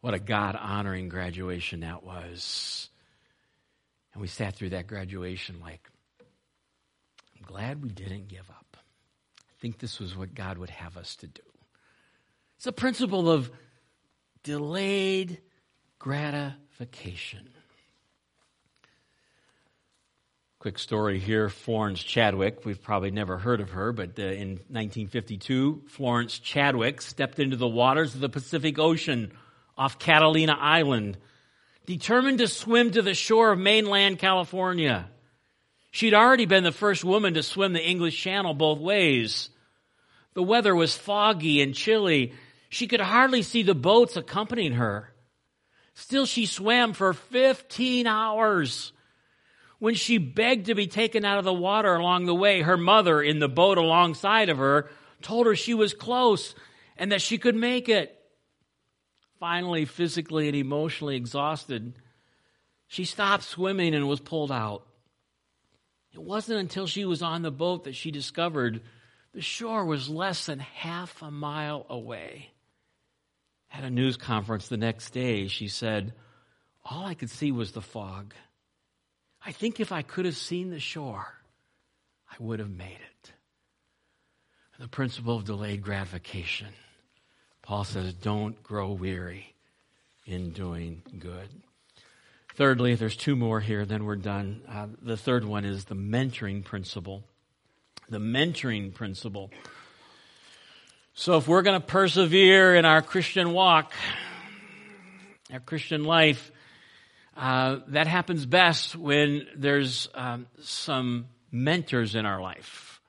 What 0.00 0.14
a 0.14 0.18
God 0.18 0.56
honoring 0.58 1.10
graduation 1.10 1.80
that 1.80 2.02
was. 2.02 2.88
And 4.14 4.22
we 4.22 4.26
sat 4.26 4.54
through 4.54 4.70
that 4.70 4.86
graduation 4.86 5.60
like, 5.60 5.86
I'm 7.36 7.44
glad 7.44 7.82
we 7.82 7.90
didn't 7.90 8.28
give 8.28 8.48
up. 8.48 8.78
I 9.36 9.60
think 9.60 9.78
this 9.78 10.00
was 10.00 10.16
what 10.16 10.34
God 10.34 10.56
would 10.56 10.70
have 10.70 10.96
us 10.96 11.16
to 11.16 11.26
do. 11.26 11.42
It's 12.56 12.66
a 12.66 12.72
principle 12.72 13.30
of 13.30 13.50
delayed 14.42 15.42
gratification. 15.98 17.48
Quick 20.58 20.78
story 20.78 21.18
here 21.18 21.48
Florence 21.48 22.02
Chadwick. 22.02 22.64
We've 22.64 22.82
probably 22.82 23.10
never 23.10 23.38
heard 23.38 23.60
of 23.60 23.70
her, 23.70 23.92
but 23.92 24.18
uh, 24.18 24.22
in 24.22 24.48
1952, 24.68 25.82
Florence 25.86 26.38
Chadwick 26.38 27.02
stepped 27.02 27.38
into 27.38 27.56
the 27.56 27.68
waters 27.68 28.14
of 28.14 28.20
the 28.20 28.28
Pacific 28.28 28.78
Ocean 28.78 29.32
off 29.78 29.98
Catalina 29.98 30.56
Island, 30.58 31.18
determined 31.84 32.38
to 32.38 32.48
swim 32.48 32.90
to 32.92 33.02
the 33.02 33.14
shore 33.14 33.52
of 33.52 33.58
mainland 33.58 34.18
California. 34.18 35.08
She'd 35.92 36.14
already 36.14 36.46
been 36.46 36.64
the 36.64 36.72
first 36.72 37.04
woman 37.04 37.34
to 37.34 37.42
swim 37.42 37.72
the 37.72 37.86
English 37.86 38.20
Channel 38.20 38.54
both 38.54 38.80
ways. 38.80 39.50
The 40.34 40.42
weather 40.42 40.74
was 40.74 40.96
foggy 40.96 41.62
and 41.62 41.74
chilly. 41.74 42.32
She 42.68 42.86
could 42.86 43.00
hardly 43.00 43.42
see 43.42 43.62
the 43.62 43.74
boats 43.74 44.16
accompanying 44.16 44.72
her. 44.72 45.12
Still, 45.98 46.26
she 46.26 46.44
swam 46.44 46.92
for 46.92 47.14
15 47.14 48.06
hours. 48.06 48.92
When 49.78 49.94
she 49.94 50.18
begged 50.18 50.66
to 50.66 50.74
be 50.74 50.86
taken 50.86 51.24
out 51.24 51.38
of 51.38 51.44
the 51.44 51.54
water 51.54 51.94
along 51.94 52.26
the 52.26 52.34
way, 52.34 52.60
her 52.60 52.76
mother 52.76 53.22
in 53.22 53.38
the 53.38 53.48
boat 53.48 53.78
alongside 53.78 54.50
of 54.50 54.58
her 54.58 54.90
told 55.22 55.46
her 55.46 55.56
she 55.56 55.72
was 55.72 55.94
close 55.94 56.54
and 56.98 57.12
that 57.12 57.22
she 57.22 57.38
could 57.38 57.56
make 57.56 57.88
it. 57.88 58.14
Finally, 59.40 59.86
physically 59.86 60.48
and 60.48 60.56
emotionally 60.56 61.16
exhausted, 61.16 61.94
she 62.86 63.06
stopped 63.06 63.44
swimming 63.44 63.94
and 63.94 64.06
was 64.06 64.20
pulled 64.20 64.52
out. 64.52 64.86
It 66.12 66.22
wasn't 66.22 66.60
until 66.60 66.86
she 66.86 67.06
was 67.06 67.22
on 67.22 67.40
the 67.40 67.50
boat 67.50 67.84
that 67.84 67.96
she 67.96 68.10
discovered 68.10 68.82
The 69.32 69.40
shore 69.40 69.84
was 69.86 70.10
less 70.10 70.44
than 70.44 70.58
half 70.58 71.22
a 71.22 71.30
mile 71.30 71.86
away. 71.88 72.50
At 73.76 73.84
a 73.84 73.90
news 73.90 74.16
conference 74.16 74.68
the 74.68 74.78
next 74.78 75.10
day, 75.10 75.48
she 75.48 75.68
said, 75.68 76.14
All 76.84 77.04
I 77.04 77.14
could 77.14 77.28
see 77.28 77.52
was 77.52 77.72
the 77.72 77.82
fog. 77.82 78.32
I 79.44 79.52
think 79.52 79.80
if 79.80 79.92
I 79.92 80.00
could 80.00 80.24
have 80.24 80.36
seen 80.36 80.70
the 80.70 80.80
shore, 80.80 81.26
I 82.30 82.34
would 82.38 82.58
have 82.58 82.70
made 82.70 82.98
it. 82.98 83.32
The 84.78 84.88
principle 84.88 85.36
of 85.36 85.44
delayed 85.44 85.82
gratification. 85.82 86.68
Paul 87.60 87.84
says, 87.84 88.14
Don't 88.14 88.62
grow 88.62 88.92
weary 88.92 89.54
in 90.24 90.52
doing 90.52 91.02
good. 91.18 91.48
Thirdly, 92.54 92.94
there's 92.94 93.16
two 93.16 93.36
more 93.36 93.60
here, 93.60 93.84
then 93.84 94.06
we're 94.06 94.16
done. 94.16 94.62
Uh, 94.66 94.86
the 95.02 95.18
third 95.18 95.44
one 95.44 95.66
is 95.66 95.84
the 95.84 95.94
mentoring 95.94 96.64
principle 96.64 97.24
the 98.08 98.18
mentoring 98.18 98.94
principle. 98.94 99.50
So 101.18 101.38
if 101.38 101.48
we're 101.48 101.62
going 101.62 101.80
to 101.80 101.86
persevere 101.86 102.74
in 102.74 102.84
our 102.84 103.00
Christian 103.00 103.54
walk, 103.54 103.94
our 105.50 105.60
Christian 105.60 106.04
life, 106.04 106.52
uh, 107.34 107.78
that 107.88 108.06
happens 108.06 108.44
best 108.44 108.94
when 108.94 109.46
there's 109.56 110.10
um, 110.14 110.46
some 110.60 111.28
mentors 111.50 112.16
in 112.16 112.26
our 112.26 112.42
life. 112.42 113.00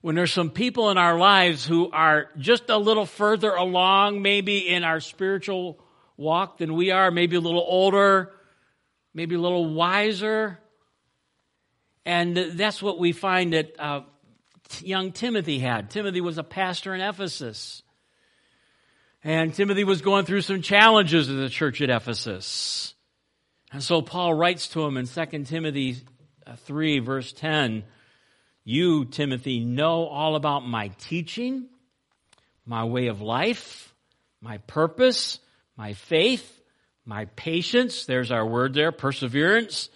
When 0.00 0.16
there's 0.16 0.32
some 0.32 0.50
people 0.50 0.90
in 0.90 0.98
our 0.98 1.16
lives 1.20 1.64
who 1.64 1.88
are 1.92 2.30
just 2.36 2.68
a 2.68 2.76
little 2.76 3.06
further 3.06 3.54
along, 3.54 4.22
maybe 4.22 4.68
in 4.68 4.82
our 4.82 4.98
spiritual 4.98 5.78
walk 6.16 6.58
than 6.58 6.74
we 6.74 6.90
are, 6.90 7.12
maybe 7.12 7.36
a 7.36 7.40
little 7.40 7.64
older, 7.64 8.32
maybe 9.14 9.36
a 9.36 9.40
little 9.40 9.72
wiser, 9.72 10.58
and 12.04 12.36
that's 12.36 12.82
what 12.82 12.98
we 12.98 13.12
find 13.12 13.52
that 13.52 13.78
uh, 13.78 14.00
young 14.82 15.12
Timothy 15.12 15.58
had. 15.58 15.90
Timothy 15.90 16.20
was 16.20 16.38
a 16.38 16.42
pastor 16.42 16.94
in 16.94 17.00
Ephesus. 17.00 17.82
And 19.22 19.54
Timothy 19.54 19.84
was 19.84 20.00
going 20.00 20.24
through 20.24 20.40
some 20.42 20.62
challenges 20.62 21.28
in 21.28 21.40
the 21.40 21.48
church 21.48 21.82
at 21.82 21.90
Ephesus. 21.90 22.94
And 23.72 23.82
so 23.82 24.02
Paul 24.02 24.34
writes 24.34 24.68
to 24.68 24.82
him 24.82 24.96
in 24.96 25.06
2 25.06 25.44
Timothy 25.44 25.98
uh, 26.46 26.56
3, 26.56 27.00
verse 27.00 27.32
10 27.32 27.84
You, 28.64 29.04
Timothy, 29.04 29.60
know 29.60 30.06
all 30.06 30.36
about 30.36 30.66
my 30.66 30.88
teaching, 30.98 31.68
my 32.64 32.84
way 32.84 33.08
of 33.08 33.20
life, 33.20 33.94
my 34.40 34.58
purpose, 34.58 35.38
my 35.76 35.92
faith, 35.92 36.60
my 37.04 37.26
patience. 37.36 38.06
There's 38.06 38.30
our 38.30 38.46
word 38.46 38.74
there 38.74 38.92
perseverance, 38.92 39.90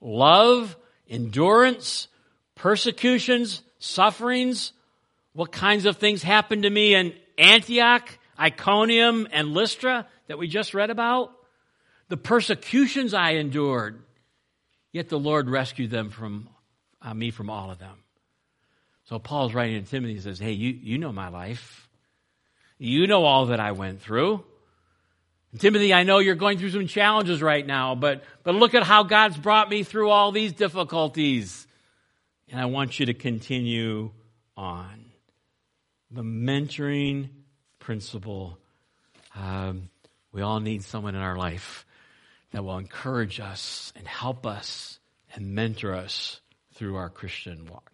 love, 0.00 0.76
endurance, 1.08 2.08
persecutions, 2.54 3.62
sufferings, 3.82 4.72
what 5.32 5.50
kinds 5.50 5.86
of 5.86 5.96
things 5.96 6.22
happened 6.22 6.62
to 6.62 6.70
me 6.70 6.94
in 6.94 7.14
Antioch, 7.36 8.08
Iconium, 8.38 9.26
and 9.32 9.52
Lystra 9.52 10.06
that 10.28 10.38
we 10.38 10.48
just 10.48 10.74
read 10.74 10.90
about, 10.90 11.32
the 12.08 12.16
persecutions 12.16 13.14
I 13.14 13.32
endured, 13.32 14.02
yet 14.92 15.08
the 15.08 15.18
Lord 15.18 15.48
rescued 15.48 15.90
them 15.90 16.10
from 16.10 16.48
uh, 17.00 17.12
me 17.14 17.30
from 17.30 17.50
all 17.50 17.70
of 17.70 17.78
them. 17.78 17.96
So 19.04 19.18
Paul's 19.18 19.54
writing 19.54 19.82
to 19.82 19.90
Timothy 19.90 20.14
and 20.14 20.22
says, 20.22 20.38
Hey, 20.38 20.52
you, 20.52 20.70
you 20.70 20.98
know 20.98 21.12
my 21.12 21.28
life. 21.28 21.88
You 22.78 23.06
know 23.06 23.24
all 23.24 23.46
that 23.46 23.60
I 23.60 23.72
went 23.72 24.00
through. 24.00 24.44
Timothy, 25.58 25.92
I 25.92 26.04
know 26.04 26.18
you're 26.18 26.34
going 26.34 26.58
through 26.58 26.70
some 26.70 26.86
challenges 26.86 27.42
right 27.42 27.66
now, 27.66 27.94
but, 27.94 28.22
but 28.42 28.54
look 28.54 28.74
at 28.74 28.84
how 28.84 29.02
God's 29.02 29.36
brought 29.36 29.68
me 29.68 29.82
through 29.82 30.08
all 30.08 30.32
these 30.32 30.52
difficulties. 30.52 31.66
And 32.52 32.60
I 32.60 32.66
want 32.66 33.00
you 33.00 33.06
to 33.06 33.14
continue 33.14 34.10
on. 34.58 35.06
The 36.10 36.22
mentoring 36.22 37.30
principle. 37.78 38.58
Um, 39.34 39.88
we 40.32 40.42
all 40.42 40.60
need 40.60 40.84
someone 40.84 41.14
in 41.14 41.22
our 41.22 41.38
life 41.38 41.86
that 42.50 42.62
will 42.62 42.76
encourage 42.76 43.40
us 43.40 43.90
and 43.96 44.06
help 44.06 44.44
us 44.44 44.98
and 45.34 45.54
mentor 45.54 45.94
us 45.94 46.42
through 46.74 46.96
our 46.96 47.08
Christian 47.08 47.64
walk. 47.64 47.90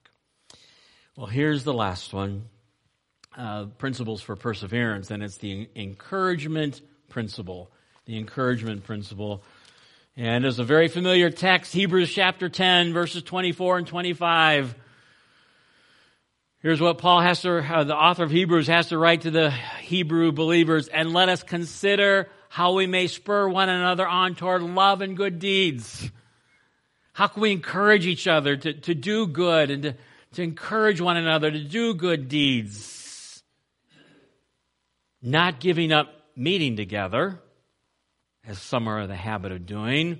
Well, 1.16 1.28
here's 1.28 1.62
the 1.62 1.72
last 1.72 2.12
one 2.12 2.46
uh, 3.36 3.66
principles 3.66 4.22
for 4.22 4.34
perseverance, 4.34 5.12
and 5.12 5.22
it's 5.22 5.36
the 5.36 5.68
encouragement 5.76 6.82
principle. 7.08 7.70
The 8.06 8.18
encouragement 8.18 8.82
principle. 8.82 9.44
And 10.20 10.44
it's 10.44 10.58
a 10.58 10.64
very 10.64 10.88
familiar 10.88 11.30
text, 11.30 11.72
Hebrews 11.72 12.12
chapter 12.12 12.48
10, 12.48 12.92
verses 12.92 13.22
24 13.22 13.78
and 13.78 13.86
25. 13.86 14.74
Here's 16.58 16.80
what 16.80 16.98
Paul 16.98 17.20
has 17.20 17.42
to, 17.42 17.58
uh, 17.58 17.84
the 17.84 17.94
author 17.94 18.24
of 18.24 18.32
Hebrews 18.32 18.66
has 18.66 18.88
to 18.88 18.98
write 18.98 19.20
to 19.20 19.30
the 19.30 19.52
Hebrew 19.52 20.32
believers, 20.32 20.88
and 20.88 21.12
let 21.12 21.28
us 21.28 21.44
consider 21.44 22.28
how 22.48 22.72
we 22.72 22.88
may 22.88 23.06
spur 23.06 23.48
one 23.48 23.68
another 23.68 24.08
on 24.08 24.34
toward 24.34 24.62
love 24.64 25.02
and 25.02 25.16
good 25.16 25.38
deeds. 25.38 26.10
How 27.12 27.28
can 27.28 27.40
we 27.40 27.52
encourage 27.52 28.04
each 28.04 28.26
other 28.26 28.56
to, 28.56 28.72
to 28.72 28.96
do 28.96 29.28
good 29.28 29.70
and 29.70 29.82
to, 29.84 29.94
to 30.32 30.42
encourage 30.42 31.00
one 31.00 31.16
another 31.16 31.48
to 31.48 31.62
do 31.62 31.94
good 31.94 32.28
deeds? 32.28 33.40
Not 35.22 35.60
giving 35.60 35.92
up 35.92 36.12
meeting 36.34 36.74
together, 36.74 37.40
as 38.48 38.58
some 38.58 38.88
are 38.88 39.02
in 39.02 39.08
the 39.08 39.14
habit 39.14 39.52
of 39.52 39.66
doing, 39.66 40.18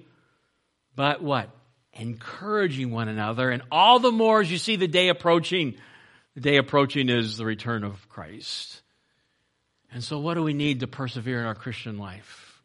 but 0.94 1.22
what? 1.22 1.48
Encouraging 1.94 2.92
one 2.92 3.08
another, 3.08 3.50
and 3.50 3.62
all 3.72 3.98
the 3.98 4.12
more 4.12 4.42
as 4.42 4.52
you 4.52 4.58
see 4.58 4.76
the 4.76 4.86
day 4.86 5.08
approaching. 5.08 5.76
The 6.34 6.42
day 6.42 6.56
approaching 6.58 7.08
is 7.08 7.38
the 7.38 7.46
return 7.46 7.82
of 7.82 8.08
Christ. 8.08 8.82
And 9.90 10.04
so, 10.04 10.18
what 10.18 10.34
do 10.34 10.42
we 10.42 10.52
need 10.52 10.80
to 10.80 10.86
persevere 10.86 11.40
in 11.40 11.46
our 11.46 11.54
Christian 11.54 11.98
life? 11.98 12.62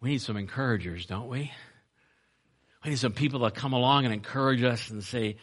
We 0.00 0.10
need 0.10 0.22
some 0.22 0.36
encouragers, 0.36 1.06
don't 1.06 1.28
we? 1.28 1.50
We 2.84 2.90
need 2.90 2.98
some 2.98 3.12
people 3.12 3.40
that 3.40 3.54
come 3.54 3.72
along 3.72 4.04
and 4.04 4.14
encourage 4.14 4.62
us 4.62 4.90
and 4.90 5.02
say, 5.02 5.36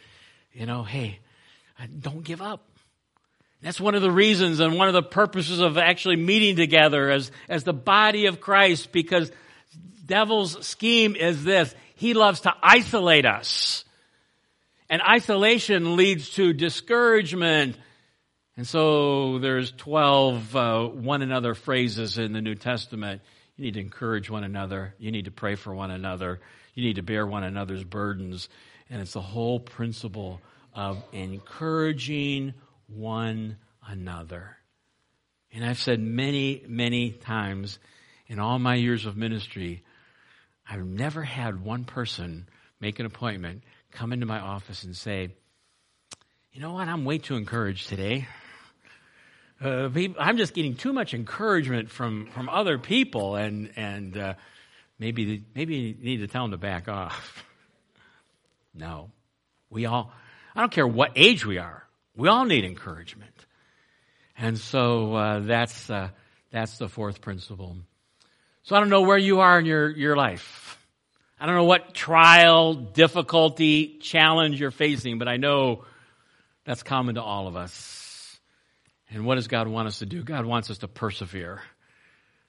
you 0.52 0.64
know, 0.64 0.84
hey, 0.84 1.18
don't 2.00 2.24
give 2.24 2.40
up. 2.40 2.64
That's 3.62 3.80
one 3.80 3.94
of 3.94 4.02
the 4.02 4.10
reasons 4.10 4.58
and 4.58 4.76
one 4.76 4.88
of 4.88 4.94
the 4.94 5.04
purposes 5.04 5.60
of 5.60 5.78
actually 5.78 6.16
meeting 6.16 6.56
together 6.56 7.10
as, 7.10 7.30
as 7.48 7.62
the 7.62 7.72
body 7.72 8.26
of 8.26 8.40
Christ 8.40 8.90
because 8.90 9.30
devil's 10.04 10.66
scheme 10.66 11.14
is 11.14 11.44
this. 11.44 11.72
He 11.94 12.14
loves 12.14 12.40
to 12.40 12.52
isolate 12.60 13.24
us. 13.24 13.84
And 14.90 15.00
isolation 15.00 15.94
leads 15.94 16.30
to 16.30 16.52
discouragement. 16.52 17.76
And 18.56 18.66
so 18.66 19.38
there's 19.38 19.70
12 19.72 20.56
uh, 20.56 20.86
one 20.88 21.22
another 21.22 21.54
phrases 21.54 22.18
in 22.18 22.32
the 22.32 22.42
New 22.42 22.56
Testament. 22.56 23.22
You 23.56 23.64
need 23.64 23.74
to 23.74 23.80
encourage 23.80 24.28
one 24.28 24.42
another. 24.42 24.94
You 24.98 25.12
need 25.12 25.26
to 25.26 25.30
pray 25.30 25.54
for 25.54 25.72
one 25.72 25.92
another. 25.92 26.40
You 26.74 26.84
need 26.84 26.96
to 26.96 27.02
bear 27.02 27.24
one 27.24 27.44
another's 27.44 27.84
burdens. 27.84 28.48
And 28.90 29.00
it's 29.00 29.12
the 29.12 29.20
whole 29.20 29.60
principle 29.60 30.40
of 30.74 31.02
encouraging 31.12 32.54
one 32.94 33.56
another. 33.86 34.56
And 35.52 35.64
I've 35.64 35.78
said 35.78 36.00
many, 36.00 36.64
many 36.66 37.10
times 37.10 37.78
in 38.26 38.38
all 38.38 38.58
my 38.58 38.76
years 38.76 39.04
of 39.06 39.16
ministry, 39.16 39.82
I've 40.68 40.84
never 40.84 41.22
had 41.22 41.62
one 41.62 41.84
person 41.84 42.48
make 42.80 42.98
an 42.98 43.06
appointment, 43.06 43.62
come 43.92 44.12
into 44.12 44.26
my 44.26 44.40
office 44.40 44.84
and 44.84 44.96
say, 44.96 45.30
you 46.52 46.60
know 46.60 46.72
what, 46.72 46.88
I'm 46.88 47.04
way 47.04 47.18
too 47.18 47.36
encouraged 47.36 47.88
today. 47.88 48.26
Uh, 49.62 49.88
I'm 50.18 50.38
just 50.38 50.54
getting 50.54 50.74
too 50.74 50.92
much 50.92 51.14
encouragement 51.14 51.88
from, 51.88 52.26
from 52.32 52.48
other 52.48 52.78
people, 52.78 53.36
and, 53.36 53.70
and 53.76 54.18
uh, 54.18 54.34
maybe, 54.98 55.44
maybe 55.54 55.76
you 55.76 55.94
need 56.00 56.16
to 56.18 56.26
tell 56.26 56.42
them 56.42 56.50
to 56.50 56.58
back 56.58 56.88
off. 56.88 57.44
no. 58.74 59.10
We 59.70 59.86
all, 59.86 60.12
I 60.54 60.60
don't 60.60 60.72
care 60.72 60.86
what 60.86 61.12
age 61.14 61.46
we 61.46 61.58
are, 61.58 61.81
we 62.16 62.28
all 62.28 62.44
need 62.44 62.64
encouragement. 62.64 63.34
And 64.36 64.58
so 64.58 65.14
uh, 65.14 65.40
that's, 65.40 65.88
uh, 65.88 66.08
that's 66.50 66.78
the 66.78 66.88
fourth 66.88 67.20
principle. 67.20 67.76
So 68.64 68.76
I 68.76 68.80
don't 68.80 68.90
know 68.90 69.02
where 69.02 69.18
you 69.18 69.40
are 69.40 69.58
in 69.58 69.66
your, 69.66 69.90
your 69.90 70.16
life. 70.16 70.78
I 71.40 71.46
don't 71.46 71.56
know 71.56 71.64
what 71.64 71.94
trial, 71.94 72.74
difficulty, 72.74 73.98
challenge 74.00 74.60
you're 74.60 74.70
facing, 74.70 75.18
but 75.18 75.26
I 75.26 75.36
know 75.36 75.84
that's 76.64 76.82
common 76.82 77.16
to 77.16 77.22
all 77.22 77.48
of 77.48 77.56
us. 77.56 78.38
And 79.10 79.26
what 79.26 79.34
does 79.34 79.48
God 79.48 79.66
want 79.66 79.88
us 79.88 79.98
to 79.98 80.06
do? 80.06 80.22
God 80.22 80.46
wants 80.46 80.70
us 80.70 80.78
to 80.78 80.88
persevere. 80.88 81.60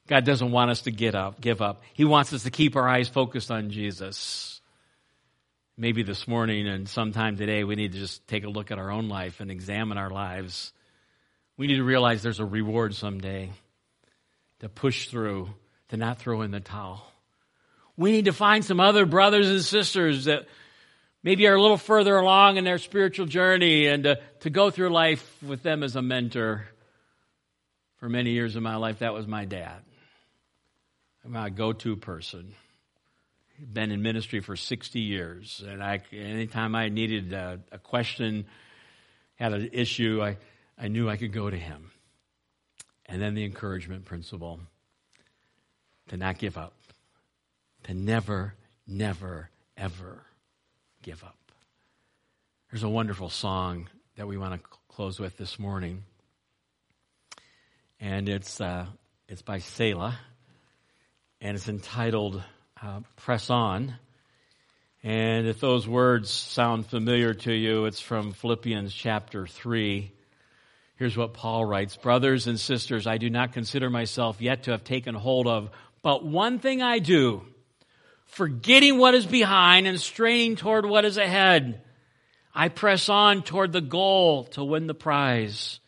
God 0.07 0.25
doesn't 0.25 0.51
want 0.51 0.69
us 0.69 0.81
to 0.81 0.91
get 0.91 1.15
up, 1.15 1.41
give 1.41 1.61
up. 1.61 1.81
He 1.93 2.05
wants 2.05 2.33
us 2.33 2.43
to 2.43 2.51
keep 2.51 2.75
our 2.75 2.87
eyes 2.87 3.09
focused 3.09 3.49
on 3.49 3.69
Jesus 3.69 4.52
maybe 5.77 6.03
this 6.03 6.27
morning 6.27 6.67
and 6.67 6.87
sometime 6.87 7.35
today 7.35 7.63
we 7.63 7.75
need 7.75 7.93
to 7.93 7.97
just 7.97 8.27
take 8.27 8.43
a 8.43 8.49
look 8.49 8.69
at 8.69 8.77
our 8.77 8.91
own 8.91 9.09
life 9.09 9.39
and 9.39 9.49
examine 9.49 9.97
our 9.97 10.09
lives. 10.09 10.71
We 11.57 11.67
need 11.67 11.77
to 11.77 11.83
realize 11.83 12.21
there's 12.21 12.39
a 12.39 12.45
reward 12.45 12.93
someday 12.93 13.51
to 14.59 14.69
push 14.69 15.09
through, 15.09 15.49
to 15.89 15.97
not 15.97 16.19
throw 16.19 16.41
in 16.41 16.51
the 16.51 16.59
towel. 16.59 17.05
We 17.97 18.11
need 18.11 18.25
to 18.25 18.33
find 18.33 18.63
some 18.63 18.79
other 18.79 19.05
brothers 19.05 19.49
and 19.49 19.61
sisters 19.61 20.25
that 20.25 20.45
maybe 21.23 21.47
are 21.47 21.55
a 21.55 21.61
little 21.61 21.77
further 21.77 22.17
along 22.17 22.57
in 22.57 22.63
their 22.63 22.77
spiritual 22.77 23.25
journey 23.25 23.87
and 23.87 24.03
to, 24.03 24.19
to 24.41 24.49
go 24.49 24.69
through 24.69 24.89
life 24.89 25.41
with 25.41 25.63
them 25.63 25.83
as 25.83 25.95
a 25.95 26.01
mentor. 26.01 26.67
For 27.97 28.09
many 28.09 28.31
years 28.31 28.55
of 28.55 28.63
my 28.63 28.75
life, 28.75 28.99
that 28.99 29.13
was 29.13 29.27
my 29.27 29.45
dad, 29.45 29.81
my 31.25 31.49
go 31.49 31.71
to 31.71 31.95
person. 31.95 32.53
Been 33.71 33.91
in 33.91 34.01
ministry 34.01 34.39
for 34.39 34.55
60 34.55 34.99
years, 34.99 35.63
and 35.65 35.81
I, 35.81 36.01
anytime 36.11 36.75
I 36.75 36.89
needed 36.89 37.31
a, 37.33 37.59
a 37.71 37.77
question, 37.77 38.45
had 39.35 39.53
an 39.53 39.69
issue, 39.71 40.21
I, 40.21 40.37
I 40.77 40.87
knew 40.89 41.09
I 41.09 41.17
could 41.17 41.31
go 41.31 41.49
to 41.49 41.57
him. 41.57 41.91
And 43.05 43.21
then 43.21 43.35
the 43.35 43.45
encouragement 43.45 44.05
principle 44.05 44.59
to 46.07 46.17
not 46.17 46.37
give 46.37 46.57
up, 46.57 46.73
to 47.83 47.93
never, 47.93 48.53
never, 48.87 49.49
ever 49.77 50.23
give 51.01 51.23
up. 51.23 51.37
There's 52.71 52.83
a 52.83 52.89
wonderful 52.89 53.29
song 53.29 53.87
that 54.15 54.27
we 54.27 54.37
want 54.37 54.61
to 54.61 54.69
close 54.89 55.19
with 55.19 55.37
this 55.37 55.59
morning. 55.59 56.03
And 57.99 58.27
it's, 58.27 58.59
uh, 58.59 58.87
it's 59.27 59.41
by 59.41 59.59
Selah. 59.59 60.17
And 61.39 61.55
it's 61.55 61.67
entitled 61.67 62.41
uh, 62.83 62.99
Press 63.15 63.49
On. 63.49 63.95
And 65.03 65.47
if 65.47 65.59
those 65.59 65.87
words 65.87 66.29
sound 66.29 66.85
familiar 66.85 67.33
to 67.33 67.53
you, 67.53 67.85
it's 67.85 67.99
from 67.99 68.33
Philippians 68.33 68.93
chapter 68.93 69.47
3. 69.47 70.11
Here's 70.97 71.17
what 71.17 71.33
Paul 71.33 71.65
writes 71.65 71.95
Brothers 71.95 72.47
and 72.47 72.59
sisters, 72.59 73.07
I 73.07 73.17
do 73.17 73.29
not 73.29 73.53
consider 73.53 73.89
myself 73.89 74.41
yet 74.41 74.63
to 74.63 74.71
have 74.71 74.83
taken 74.83 75.15
hold 75.15 75.47
of, 75.47 75.69
but 76.01 76.25
one 76.25 76.59
thing 76.59 76.81
I 76.81 76.99
do 76.99 77.43
forgetting 78.25 78.97
what 78.97 79.13
is 79.13 79.25
behind 79.25 79.85
and 79.85 79.99
straining 79.99 80.55
toward 80.55 80.85
what 80.85 81.05
is 81.05 81.17
ahead. 81.17 81.81
I 82.55 82.69
press 82.69 83.07
on 83.09 83.43
toward 83.43 83.71
the 83.71 83.81
goal 83.81 84.45
to 84.45 84.63
win 84.63 84.87
the 84.87 84.93
prize 84.93 85.79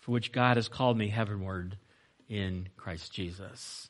for 0.00 0.12
which 0.12 0.32
God 0.32 0.56
has 0.56 0.68
called 0.68 0.98
me 0.98 1.08
heavenward 1.08 1.76
in 2.28 2.68
Christ 2.76 3.12
Jesus. 3.12 3.88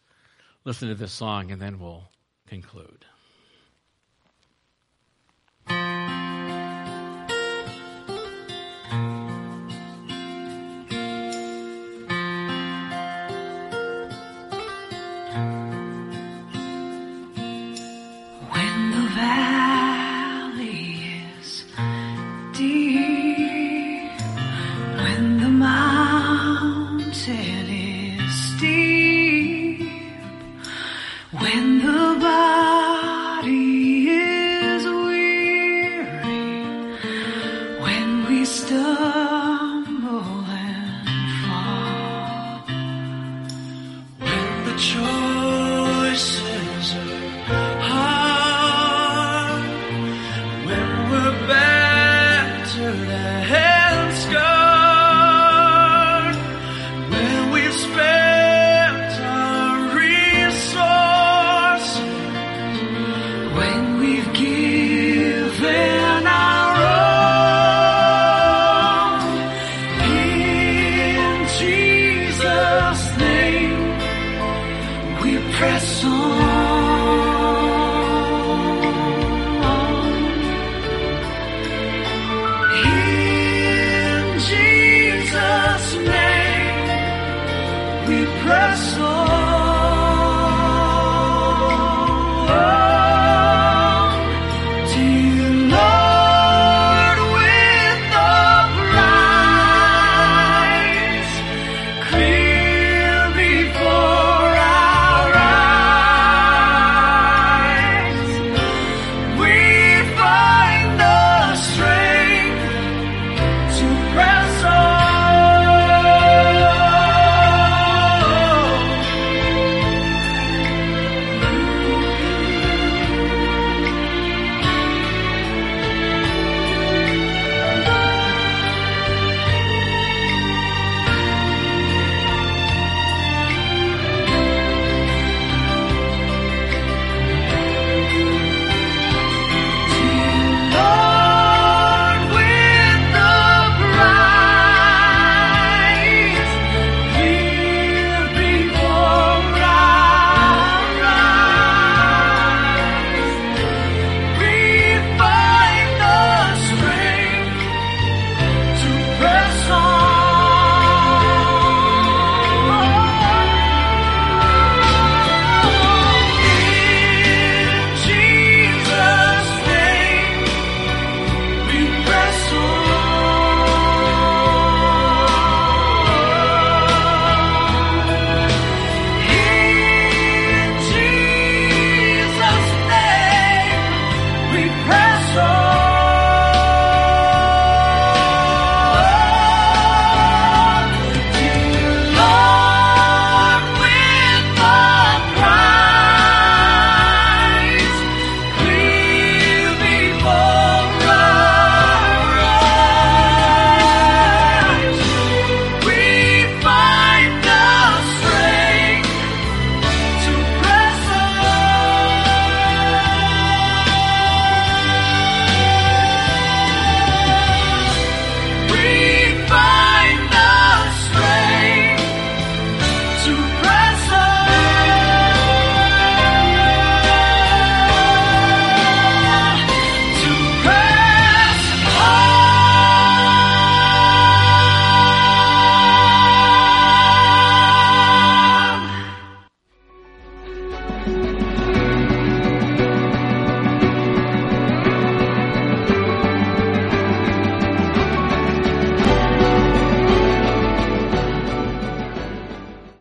Listen 0.64 0.88
to 0.88 0.94
this 0.94 1.12
song 1.12 1.50
and 1.50 1.60
then 1.60 1.78
we'll 1.78 2.04
conclude. 2.46 3.04